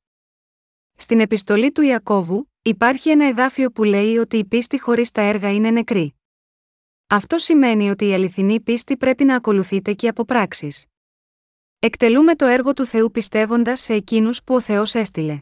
[0.96, 5.54] Στην επιστολή του Ιακώβου, υπάρχει ένα εδάφιο που λέει ότι η πίστη χωρίς τα έργα
[5.54, 6.16] είναι νεκρή.
[7.08, 10.86] Αυτό σημαίνει ότι η αληθινή πίστη πρέπει να ακολουθείται και από πράξεις.
[11.86, 15.40] Εκτελούμε το έργο του Θεού πιστεύοντας σε εκείνους που ο Θεός έστειλε.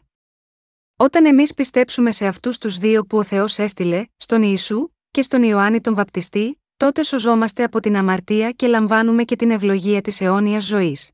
[0.96, 5.42] Όταν εμείς πιστέψουμε σε αυτούς τους δύο που ο Θεός έστειλε, στον Ιησού και στον
[5.42, 10.64] Ιωάννη τον Βαπτιστή, τότε σωζόμαστε από την αμαρτία και λαμβάνουμε και την ευλογία της αιώνιας
[10.64, 11.10] ζωής.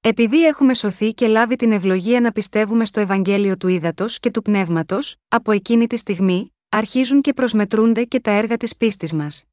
[0.00, 4.42] Επειδή έχουμε σωθεί και λάβει την ευλογία να πιστεύουμε στο Ευαγγέλιο του Ήδατος και του
[4.42, 9.44] Πνεύματος, από εκείνη τη στιγμή, αρχίζουν και προσμετρούνται και τα έργα της πίστης μας.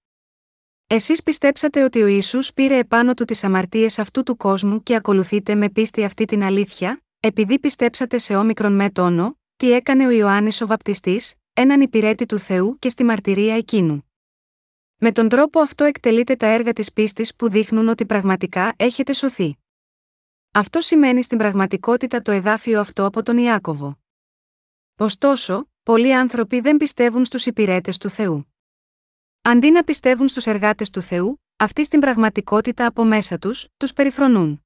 [0.88, 5.56] Εσείς πιστέψατε ότι ο Ισού πήρε επάνω του τις αμαρτίες αυτού του κόσμου και ακολουθείτε
[5.56, 10.62] με πίστη αυτή την αλήθεια, επειδή πιστέψατε σε όμικρον με τόνο, τι έκανε ο Ιωάννης
[10.62, 14.10] ο Βαπτιστής, έναν υπηρέτη του Θεού και στη μαρτυρία εκείνου.
[14.98, 19.58] Με τον τρόπο αυτό εκτελείτε τα έργα της πίστης που δείχνουν ότι πραγματικά έχετε σωθεί.
[20.52, 24.00] Αυτό σημαίνει στην πραγματικότητα το εδάφιο αυτό από τον Ιάκωβο.
[24.98, 28.55] Ωστόσο, πολλοί άνθρωποι δεν πιστεύουν στους υπηρέτες του Θεού.
[29.48, 34.64] Αντί να πιστεύουν στους εργάτες του Θεού, αυτοί στην πραγματικότητα από μέσα τους, τους περιφρονούν.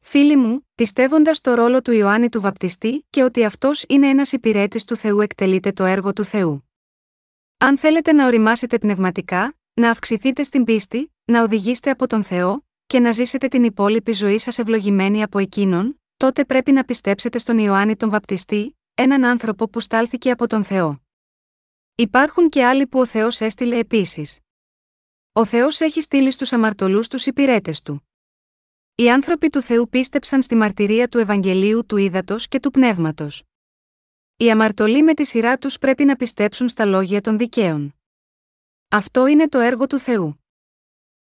[0.00, 4.84] Φίλοι μου, πιστεύοντας το ρόλο του Ιωάννη του Βαπτιστή και ότι αυτός είναι ένας υπηρέτης
[4.84, 6.70] του Θεού, εκτελείται το έργο του Θεού.
[7.58, 13.00] Αν θέλετε να οριμάσετε πνευματικά, να αυξηθείτε στην πίστη, να οδηγήσετε από τον Θεό και
[13.00, 17.96] να ζήσετε την υπόλοιπη ζωή σας ευλογημένη από εκείνον, τότε πρέπει να πιστέψετε στον Ιωάννη
[17.96, 21.00] τον Βαπτιστή, έναν άνθρωπο που στάλθηκε από τον Θεό.
[22.00, 24.38] Υπάρχουν και άλλοι που ο Θεός έστειλε επίσης.
[25.32, 28.08] Ο Θεός έχει στείλει στους αμαρτωλούς τους υπηρέτε του.
[28.94, 33.42] Οι άνθρωποι του Θεού πίστεψαν στη μαρτυρία του Ευαγγελίου του Ήδατος και του Πνεύματος.
[34.36, 37.94] Οι αμαρτωλοί με τη σειρά τους πρέπει να πιστέψουν στα λόγια των δικαίων.
[38.88, 40.44] Αυτό είναι το έργο του Θεού.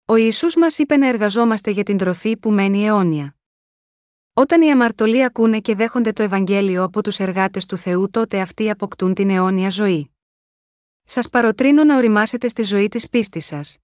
[0.04, 3.36] Ο Ισού μας είπε να εργαζόμαστε για την τροφή που μένει αιώνια.
[4.32, 8.70] Όταν οι αμαρτωλοί ακούνε και δέχονται το Ευαγγέλιο από τους εργάτες του Θεού, τότε αυτοί
[8.70, 10.08] αποκτούν την αιώνια ζωή.
[11.04, 13.78] Σας παροτρύνω να οριμάσετε στη ζωή της πίστης σας.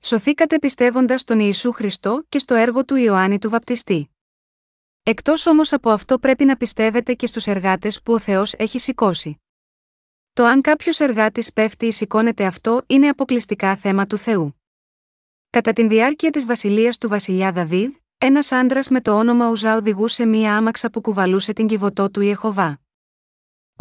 [0.00, 4.10] Σωθήκατε πιστεύοντας στον Ιησού Χριστό και στο έργο του Ιωάννη του Βαπτιστή.
[5.02, 9.40] Εκτός όμως από αυτό πρέπει να πιστεύετε και στους εργάτες που ο Θεός έχει σηκώσει.
[10.32, 14.60] Το αν κάποιος εργάτης πέφτει ή σηκώνεται αυτό είναι αποκλειστικά θέμα του Θεού.
[15.50, 20.26] Κατά την διάρκεια της βασιλείας του βασιλιά Δαβίδ, ένας άντρας με το όνομα Ουζά οδηγούσε
[20.26, 22.80] μία άμαξα που κουβαλούσε την κυβωτό του Ιεχοβά.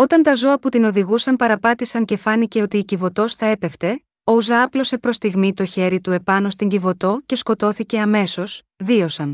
[0.01, 4.31] Όταν τα ζώα που την οδηγούσαν παραπάτησαν και φάνηκε ότι η κυβωτός θα έπεφτε, ο
[4.31, 9.33] Ουζά άπλωσε προς στιγμή το χέρι του επάνω στην κυβωτό και σκοτώθηκε αμέσως, δίωσαμ.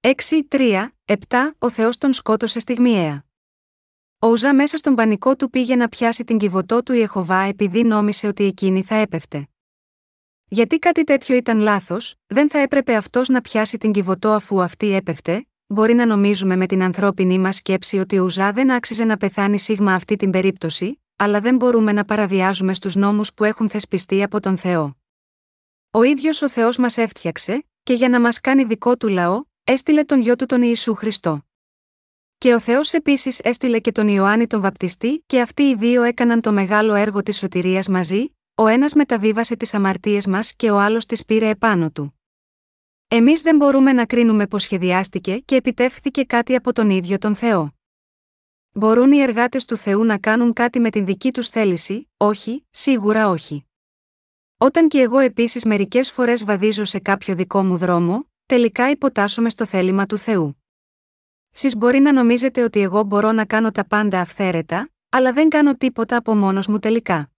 [0.00, 1.16] 6-3, 7
[1.58, 3.24] Ο Θεός τον σκότωσε στιγμιαία.
[4.18, 8.26] Ο Ουζά μέσα στον πανικό του πήγε να πιάσει την κυβωτό του Ιεχοβά επειδή νόμισε
[8.26, 9.48] ότι εκείνη θα έπεφτε.
[10.48, 14.92] Γιατί κάτι τέτοιο ήταν λάθος, δεν θα έπρεπε αυτός να πιάσει την κυβωτό αφού αυτή
[14.92, 19.16] έπεφτε, μπορεί να νομίζουμε με την ανθρώπινη μας σκέψη ότι ο Ουζά δεν άξιζε να
[19.16, 24.22] πεθάνει σίγμα αυτή την περίπτωση, αλλά δεν μπορούμε να παραβιάζουμε στους νόμους που έχουν θεσπιστεί
[24.22, 24.96] από τον Θεό.
[25.90, 30.04] Ο ίδιος ο Θεός μας έφτιαξε, και για να μας κάνει δικό του λαό, έστειλε
[30.04, 31.46] τον γιο του τον Ιησού Χριστό.
[32.38, 36.40] Και ο Θεός επίσης έστειλε και τον Ιωάννη τον Βαπτιστή, και αυτοί οι δύο έκαναν
[36.40, 41.06] το μεγάλο έργο της σωτηρίας μαζί, ο ένας μεταβίβασε τις αμαρτίες μας και ο άλλος
[41.06, 42.17] τις πήρε επάνω του.
[43.10, 47.72] Εμείς δεν μπορούμε να κρίνουμε πως σχεδιάστηκε και επιτεύχθηκε κάτι από τον ίδιο τον Θεό.
[48.72, 53.28] Μπορούν οι εργάτες του Θεού να κάνουν κάτι με την δική τους θέληση, όχι, σίγουρα
[53.28, 53.64] όχι.
[54.58, 59.64] Όταν και εγώ επίσης μερικές φορές βαδίζω σε κάποιο δικό μου δρόμο, τελικά υποτάσσομαι στο
[59.64, 60.62] θέλημα του Θεού.
[61.50, 65.76] Σεις μπορεί να νομίζετε ότι εγώ μπορώ να κάνω τα πάντα αυθαίρετα, αλλά δεν κάνω
[65.76, 67.30] τίποτα από μόνος μου τελικά.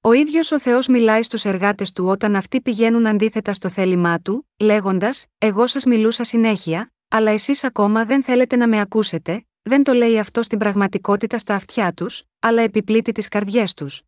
[0.00, 4.48] Ο ίδιος ο Θεός μιλάει στους εργάτες του όταν αυτοί πηγαίνουν αντίθετα στο θέλημά του,
[4.58, 9.92] λέγοντας: Εγώ σας μιλούσα συνέχεια, αλλά εσείς ακόμα δεν θέλετε να με ακούσετε, δεν το
[9.92, 14.02] λέει αυτό στην πραγματικότητα στα αυτιά τους, αλλά επιπλήττει τις καρδιές τους.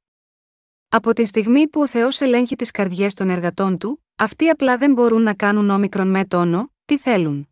[0.89, 4.93] Από τη στιγμή που ο Θεός ελέγχει τις καρδιές των εργατών του, αυτοί απλά δεν
[4.93, 7.49] μπορούν να κάνουν όμικρον με τόνο, τι θέλουν.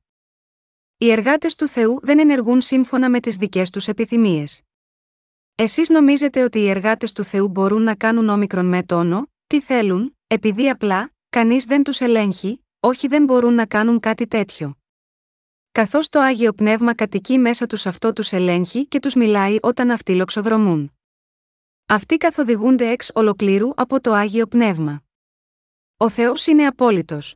[0.98, 4.65] Οι εργάτες του Θεού δεν ενεργούν σύμφωνα με τις δικές τους επιθυμίες.
[5.58, 10.16] Εσείς νομίζετε ότι οι εργάτες του Θεού μπορούν να κάνουν όμικρον με τόνο, τι θέλουν,
[10.26, 14.78] επειδή απλά, κανείς δεν τους ελέγχει, όχι δεν μπορούν να κάνουν κάτι τέτοιο.
[15.72, 20.14] Καθώς το άγιο πνεύμα κατοικεί μέσα τους αυτό τους ελέγχει και τους μιλάει όταν αυτοί
[20.14, 20.92] λοξοδρομούν.
[21.86, 25.02] Αυτοί καθοδηγούνται εξ ολοκλήρου από το άγιο πνεύμα.
[25.96, 27.34] Ο Θεός είναι απόλυτος.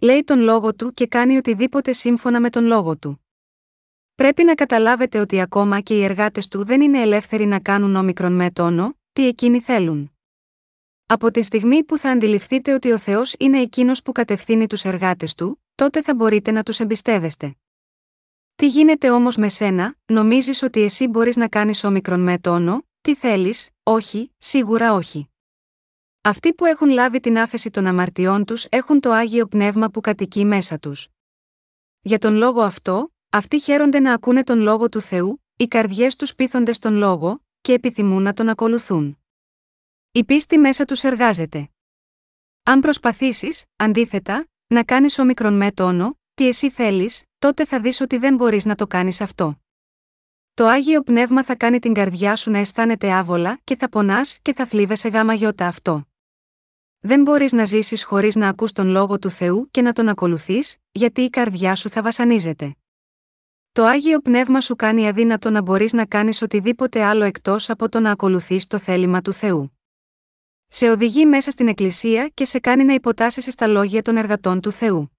[0.00, 3.25] Λέει τον λόγο του και κάνει οτιδήποτε σύμφωνα με τον λόγο του.
[4.16, 8.32] Πρέπει να καταλάβετε ότι ακόμα και οι εργάτες του δεν είναι ελεύθεροι να κάνουν όμικρον
[8.32, 10.12] με τόνο, τι εκείνοι θέλουν.
[11.06, 15.34] Από τη στιγμή που θα αντιληφθείτε ότι ο Θεός είναι εκείνος που κατευθύνει τους εργάτες
[15.34, 17.56] του, τότε θα μπορείτε να τους εμπιστεύεστε.
[18.54, 23.14] Τι γίνεται όμως με σένα, νομίζεις ότι εσύ μπορείς να κάνεις όμικρον με τόνο, τι
[23.14, 25.28] θέλεις, όχι, σίγουρα όχι.
[26.20, 30.44] Αυτοί που έχουν λάβει την άφεση των αμαρτιών τους έχουν το άγιο πνεύμα που κατοικεί
[30.44, 31.08] μέσα τους.
[32.00, 36.34] Για τον λόγο αυτό, αυτοί χαίρονται να ακούνε τον λόγο του Θεού, οι καρδιές τους
[36.34, 39.18] πείθονται στον λόγο, και επιθυμούν να τον ακολουθούν.
[40.12, 41.70] Η πίστη μέσα τους εργάζεται.
[42.62, 48.18] Αν προσπαθήσεις, αντίθετα, να κάνεις όμικρον με τόνο, τι εσύ θέλεις, τότε θα δεις ότι
[48.18, 49.60] δεν μπορείς να το κάνεις αυτό.
[50.54, 54.54] Το άγιο πνεύμα θα κάνει την καρδιά σου να αισθάνεται άβολα και θα πονάς και
[54.54, 56.06] θα θλίβεσαι γάμα γιώτα αυτό.
[56.98, 60.76] Δεν μπορείς να ζήσεις χωρίς να ακούς τον λόγο του Θεού και να τον ακολουθείς,
[60.92, 62.76] γιατί η καρδιά σου θα βασανίζεται.
[63.76, 68.00] Το άγιο πνεύμα σου κάνει αδύνατο να μπορείς να κάνεις οτιδήποτε άλλο εκτός από το
[68.00, 69.78] να ακολουθείς το θέλημα του Θεού.
[70.68, 74.70] Σε οδηγεί μέσα στην Εκκλησία και σε κάνει να υποτάσσεσαι στα λόγια των εργατών του
[74.70, 75.16] Θεού.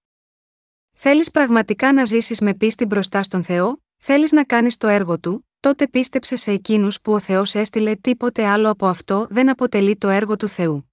[0.94, 5.48] Θέλεις πραγματικά να ζήσεις με πίστη μπροστά στον Θεό, θέλεις να κάνεις το έργο του,
[5.60, 10.08] τότε πίστεψε σε εκείνους που ο Θεός έστειλε τίποτε άλλο από αυτό δεν αποτελεί το
[10.08, 10.87] έργο του Θεού.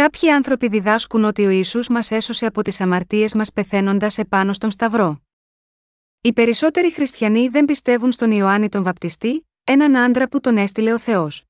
[0.00, 4.70] Κάποιοι άνθρωποι διδάσκουν ότι ο Ιησούς μας έσωσε από τις αμαρτίες μας πεθαίνοντας επάνω στον
[4.70, 5.22] Σταυρό.
[6.20, 10.98] Οι περισσότεροι χριστιανοί δεν πιστεύουν στον Ιωάννη τον Βαπτιστή, έναν άντρα που τον έστειλε ο
[10.98, 11.44] Θεός.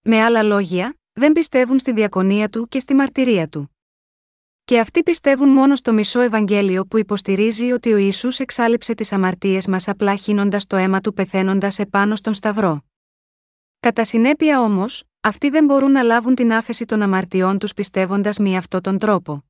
[0.00, 3.76] Με άλλα λόγια, δεν πιστεύουν στη διακονία του και στη μαρτυρία του.
[4.64, 9.66] Και αυτοί πιστεύουν μόνο στο μισό Ευαγγέλιο που υποστηρίζει ότι ο Ιησούς εξάλληψε τις αμαρτίες
[9.66, 12.84] μας απλά χύνοντας το αίμα του πεθαίνοντας επάνω στον Σταυρό.
[13.80, 18.56] Κατά συνέπεια όμως, αυτοί δεν μπορούν να λάβουν την άφεση των αμαρτιών τους πιστεύοντας με
[18.56, 19.44] αυτόν τον τρόπο.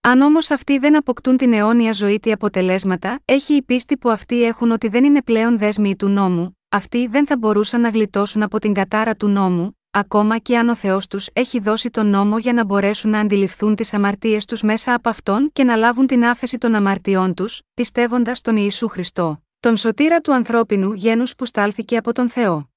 [0.00, 4.44] Αν όμως αυτοί δεν αποκτούν την αιώνια ζωή τι αποτελέσματα, έχει η πίστη που αυτοί
[4.44, 8.58] έχουν ότι δεν είναι πλέον δέσμοι του νόμου, αυτοί δεν θα μπορούσαν να γλιτώσουν από
[8.58, 12.52] την κατάρα του νόμου, ακόμα και αν ο Θεός τους έχει δώσει τον νόμο για
[12.52, 16.58] να μπορέσουν να αντιληφθούν τις αμαρτίες τους μέσα από αυτόν και να λάβουν την άφεση
[16.58, 22.12] των αμαρτιών τους, πιστεύοντας τον Ιησού Χριστό, τον σωτήρα του ανθρώπινου γένους που στάλθηκε από
[22.12, 22.71] τον Θεό.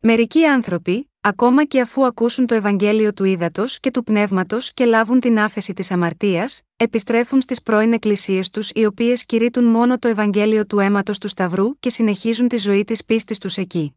[0.00, 5.20] Μερικοί άνθρωποι, ακόμα και αφού ακούσουν το Ευαγγέλιο του ύδατο και του πνεύματος και λάβουν
[5.20, 10.66] την άφεση της αμαρτίας, επιστρέφουν στις πρώην εκκλησίες τους οι οποίες κηρύττουν μόνο το Ευαγγέλιο
[10.66, 13.96] του αίματος του Σταυρού και συνεχίζουν τη ζωή της πίστης τους εκεί.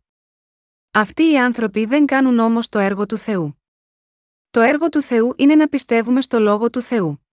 [0.92, 3.62] Αυτοί οι άνθρωποι δεν κάνουν όμως το έργο του Θεού.
[4.50, 7.26] Το έργο του Θεού είναι να πιστεύουμε στο λόγο του Θεού.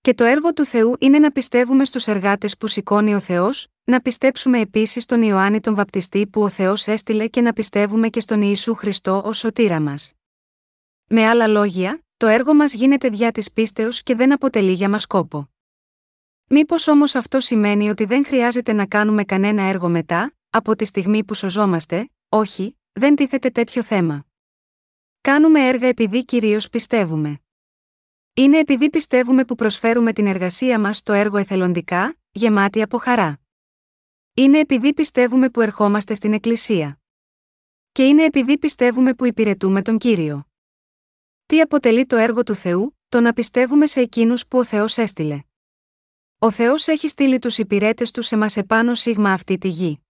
[0.00, 4.00] Και το έργο του Θεού είναι να πιστεύουμε στους εργάτες που σηκώνει ο Θεός, να
[4.00, 8.42] πιστέψουμε επίσης στον Ιωάννη τον Βαπτιστή που ο Θεός έστειλε και να πιστεύουμε και στον
[8.42, 10.12] Ιησού Χριστό ως σωτήρα μας.
[11.06, 15.06] Με άλλα λόγια, το έργο μας γίνεται διά της πίστεως και δεν αποτελεί για μας
[15.06, 15.50] κόπο.
[16.46, 21.24] Μήπως όμως αυτό σημαίνει ότι δεν χρειάζεται να κάνουμε κανένα έργο μετά, από τη στιγμή
[21.24, 24.26] που σωζόμαστε, όχι, δεν τίθεται τέτοιο θέμα.
[25.20, 27.40] Κάνουμε έργα επειδή κυρίως πιστεύουμε.
[28.34, 33.40] Είναι επειδή πιστεύουμε που προσφέρουμε την εργασία μας στο έργο εθελοντικά, γεμάτη από χαρά.
[34.38, 37.00] Είναι επειδή πιστεύουμε που ερχόμαστε στην Εκκλησία.
[37.92, 40.48] Και είναι επειδή πιστεύουμε που υπηρετούμε τον Κύριο.
[41.46, 45.42] Τι αποτελεί το έργο του Θεού, το να πιστεύουμε σε εκείνους που ο Θεός έστειλε.
[46.38, 50.04] Ο Θεός έχει στείλει τους υπηρέτες του σε μας επάνω σίγμα αυτή τη γη.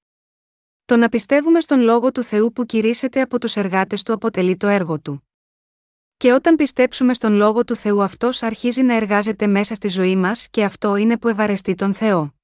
[0.84, 4.66] Το να πιστεύουμε στον λόγο του Θεού που κηρύσσεται από τους εργάτες του αποτελεί το
[4.66, 5.28] έργο του.
[6.16, 10.48] Και όταν πιστέψουμε στον λόγο του Θεού αυτός αρχίζει να εργάζεται μέσα στη ζωή μας
[10.50, 12.35] και αυτό είναι που ευαρεστεί τον Θεό.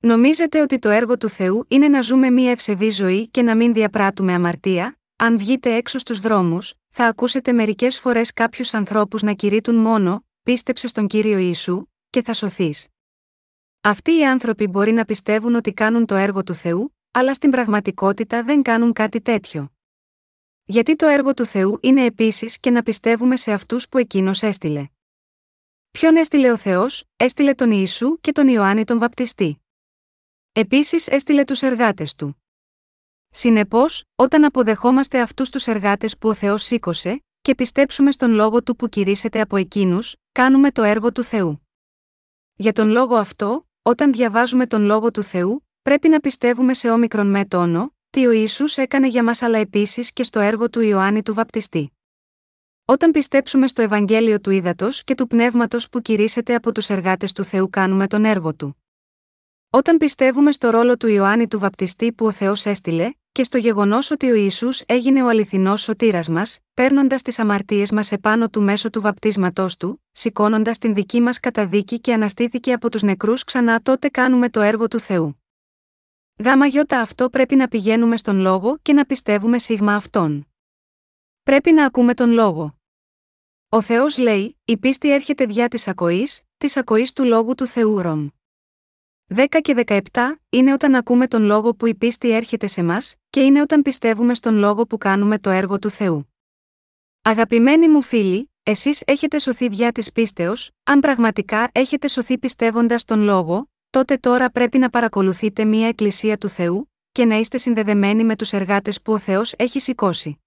[0.00, 3.72] Νομίζετε ότι το έργο του Θεού είναι να ζούμε μία ευσεβή ζωή και να μην
[3.72, 9.76] διαπράττουμε αμαρτία, αν βγείτε έξω στους δρόμους, θα ακούσετε μερικές φορές κάποιους ανθρώπους να κηρύττουν
[9.76, 12.86] μόνο, πίστεψε στον κύριο Ιησού, και θα σωθείς.
[13.80, 18.42] Αυτοί οι άνθρωποι μπορεί να πιστεύουν ότι κάνουν το έργο του Θεού, αλλά στην πραγματικότητα
[18.42, 19.72] δεν κάνουν κάτι τέτοιο.
[20.64, 24.88] Γιατί το έργο του Θεού είναι επίσης και να πιστεύουμε σε αυτούς που εκείνος έστειλε.
[25.90, 29.62] Ποιον έστειλε ο Θεός, έστειλε τον Ιησού και τον Ιωάννη τον Βαπτιστή.
[30.52, 32.42] Επίσης έστειλε τους εργάτες του.
[33.30, 38.76] Συνεπώς, όταν αποδεχόμαστε αυτούς τους εργάτες που ο Θεός σήκωσε, και πιστέψουμε στον λόγο του
[38.76, 41.68] που κηρύσσεται από εκείνους, κάνουμε το έργο του Θεού.
[42.54, 47.26] Για τον λόγο αυτό, όταν διαβάζουμε τον λόγο του Θεού, πρέπει να πιστεύουμε σε όμικρον
[47.26, 51.22] με τόνο, τι ο Ιησούς έκανε για μας αλλά επίσης και στο έργο του Ιωάννη
[51.22, 51.92] του Βαπτιστή.
[52.84, 57.44] Όταν πιστέψουμε στο Ευαγγέλιο του Ήδατος και του Πνεύματος που κηρύσσεται από τους εργάτες του
[57.44, 58.82] Θεού, κάνουμε τον έργο του.
[59.70, 64.10] Όταν πιστεύουμε στο ρόλο του Ιωάννη του Βαπτιστή που ο Θεός έστειλε, και στο γεγονός
[64.10, 68.90] ότι ο Ισού έγινε ο αληθινός σωτήρας μας, παίρνοντας τις αμαρτίες μας επάνω του μέσω
[68.90, 74.08] του βαπτίσματός του, σηκώνοντας την δική μας καταδίκη και αναστήθηκε από τους νεκρούς ξανά, τότε
[74.08, 75.42] κάνουμε το έργο του Θεού.
[76.44, 80.48] Γάμα γιώτα αυτό πρέπει να πηγαίνουμε στον λόγο και να πιστεύουμε σίγμα αυτόν.
[81.42, 82.78] Πρέπει να ακούμε τον λόγο.
[83.68, 88.00] Ο Θεός λέει: Η πίστη έρχεται διά της ακοής, της ακοής του λόγου του Θεού
[88.00, 88.28] Ρομ.
[89.34, 90.00] 10 και 17
[90.48, 94.34] είναι όταν ακούμε τον λόγο που η πίστη έρχεται σε μας, και είναι όταν πιστεύουμε
[94.34, 96.32] στον λόγο που κάνουμε το έργο του Θεού.
[97.22, 103.20] Αγαπημένοι μου φίλοι, εσείς έχετε σωθεί διά της πίστεως, αν πραγματικά έχετε σωθεί πιστεύοντας τον
[103.20, 108.36] λόγο, τότε τώρα πρέπει να παρακολουθείτε μία εκκλησία του Θεού, και να είστε συνδεδεμένοι με
[108.36, 110.42] τους εργάτες που ο Θεός έχει σηκώσει.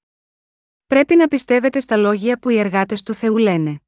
[0.88, 3.82] Πρέπει να πιστεύετε στα λόγια που οι εργάτες του Θεού λένε.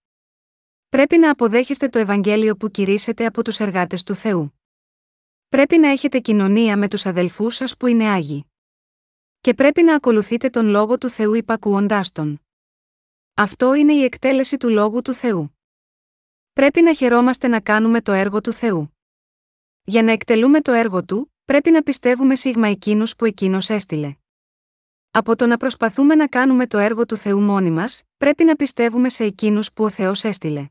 [0.89, 4.53] Πρέπει να αποδέχεστε το Ευαγγέλιο που κηρύσσετε από τους εργάτες του Θεού.
[5.53, 8.45] Πρέπει να έχετε κοινωνία με τους αδελφούς σας που είναι άγιοι.
[9.41, 12.41] Και πρέπει να ακολουθείτε τον λόγο του Θεού υπακούοντά τον.
[13.33, 15.57] Αυτό είναι η εκτέλεση του λόγου του Θεού.
[16.53, 18.97] Πρέπει να χαιρόμαστε να κάνουμε το έργο του Θεού.
[19.83, 24.15] Για να εκτελούμε το έργο του, πρέπει να πιστεύουμε σίγμα εκείνους που εκείνος έστειλε.
[25.11, 29.09] Από το να προσπαθούμε να κάνουμε το έργο του Θεού μόνοι μας, πρέπει να πιστεύουμε
[29.09, 30.69] σε εκείνους που ο Θεός έστειλε.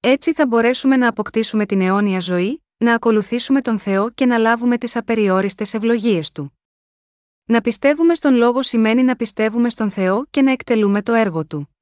[0.00, 4.78] Έτσι θα μπορέσουμε να αποκτήσουμε την αιώνια ζωή, να ακολουθήσουμε τον Θεό και να λάβουμε
[4.78, 6.58] τις απεριόριστες ευλογίες του.
[7.44, 11.76] Να πιστεύουμε στον λόγο σημαίνει να πιστεύουμε στον Θεό και να εκτελούμε το έργο του.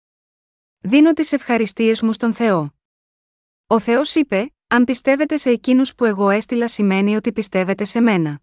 [0.78, 2.74] Δίνω τις ευχαριστίες μου στον Θεό.
[3.66, 8.40] Ο Θεός είπε: Αν πιστεύετε σε εκείνους που εγώ έστειλα, σημαίνει ότι πιστεύετε σε μένα.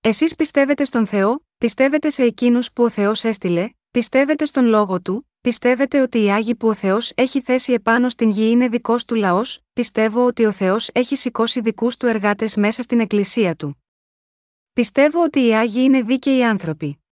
[0.00, 5.31] Εσείς πιστεύετε στον Θεό, πιστεύετε σε εκείνους που ο Θεός έστειλε, πιστεύετε στον λόγο του,
[5.42, 9.14] πιστεύετε ότι οι άγιοι που ο Θεός έχει θέσει επάνω στην γη είναι δικός του
[9.14, 13.82] λαός, πιστεύω ότι ο Θεός έχει σηκώσει δικούς του εργάτες μέσα στην εκκλησία του.
[14.72, 17.04] Πιστεύω ότι οι άγιοι είναι δίκαιοι άνθρωποι.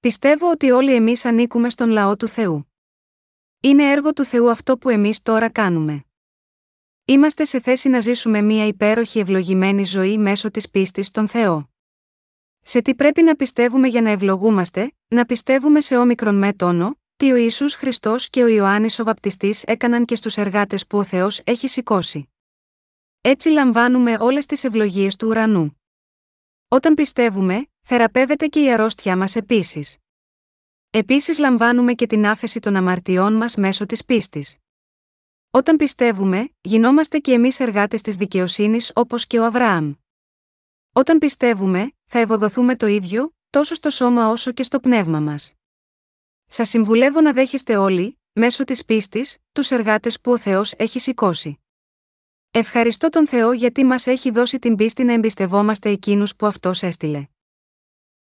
[0.00, 2.72] Πιστεύω ότι όλοι εμείς ανήκουμε στον λαό του Θεού.
[3.60, 6.04] Είναι έργο του Θεού αυτό που εμείς τώρα κάνουμε.
[7.04, 11.70] Είμαστε σε θέση να ζήσουμε μια υπέροχη ευλογημένη ζωή μέσω της πίστης στον Θεό.
[12.60, 17.32] Σε τι πρέπει να πιστεύουμε για να ευλογούμαστε, να πιστεύουμε σε όμικρον με τόνο, τι
[17.32, 21.40] ο Ιησούς Χριστός και ο Ιωάννης ο Βαπτιστής έκαναν και στους εργάτες που ο Θεός
[21.44, 22.28] έχει σηκώσει.
[23.20, 25.80] Έτσι λαμβάνουμε όλες τις ευλογίες του ουρανού.
[26.68, 29.96] Όταν πιστεύουμε, θεραπεύεται και η αρρώστια μας επίσης.
[30.90, 34.56] Επίσης λαμβάνουμε και την άφεση των αμαρτιών μας μέσω της πίστης.
[35.50, 39.94] Όταν πιστεύουμε, γινόμαστε και εμείς εργάτες της δικαιοσύνης όπως και ο Αβραάμ.
[40.92, 45.57] Όταν πιστεύουμε, θα ευοδοθούμε το ίδιο, τόσο στο σώμα όσο και στο πνεύμα μας.
[46.50, 51.58] Σα συμβουλεύω να δέχεστε όλοι, μέσω της πίστης, τους εργάτες που ο Θεός έχει σηκώσει.
[52.50, 57.26] Ευχαριστώ τον Θεό γιατί μας έχει δώσει την πίστη να εμπιστευόμαστε εκείνους που αυτός έστειλε.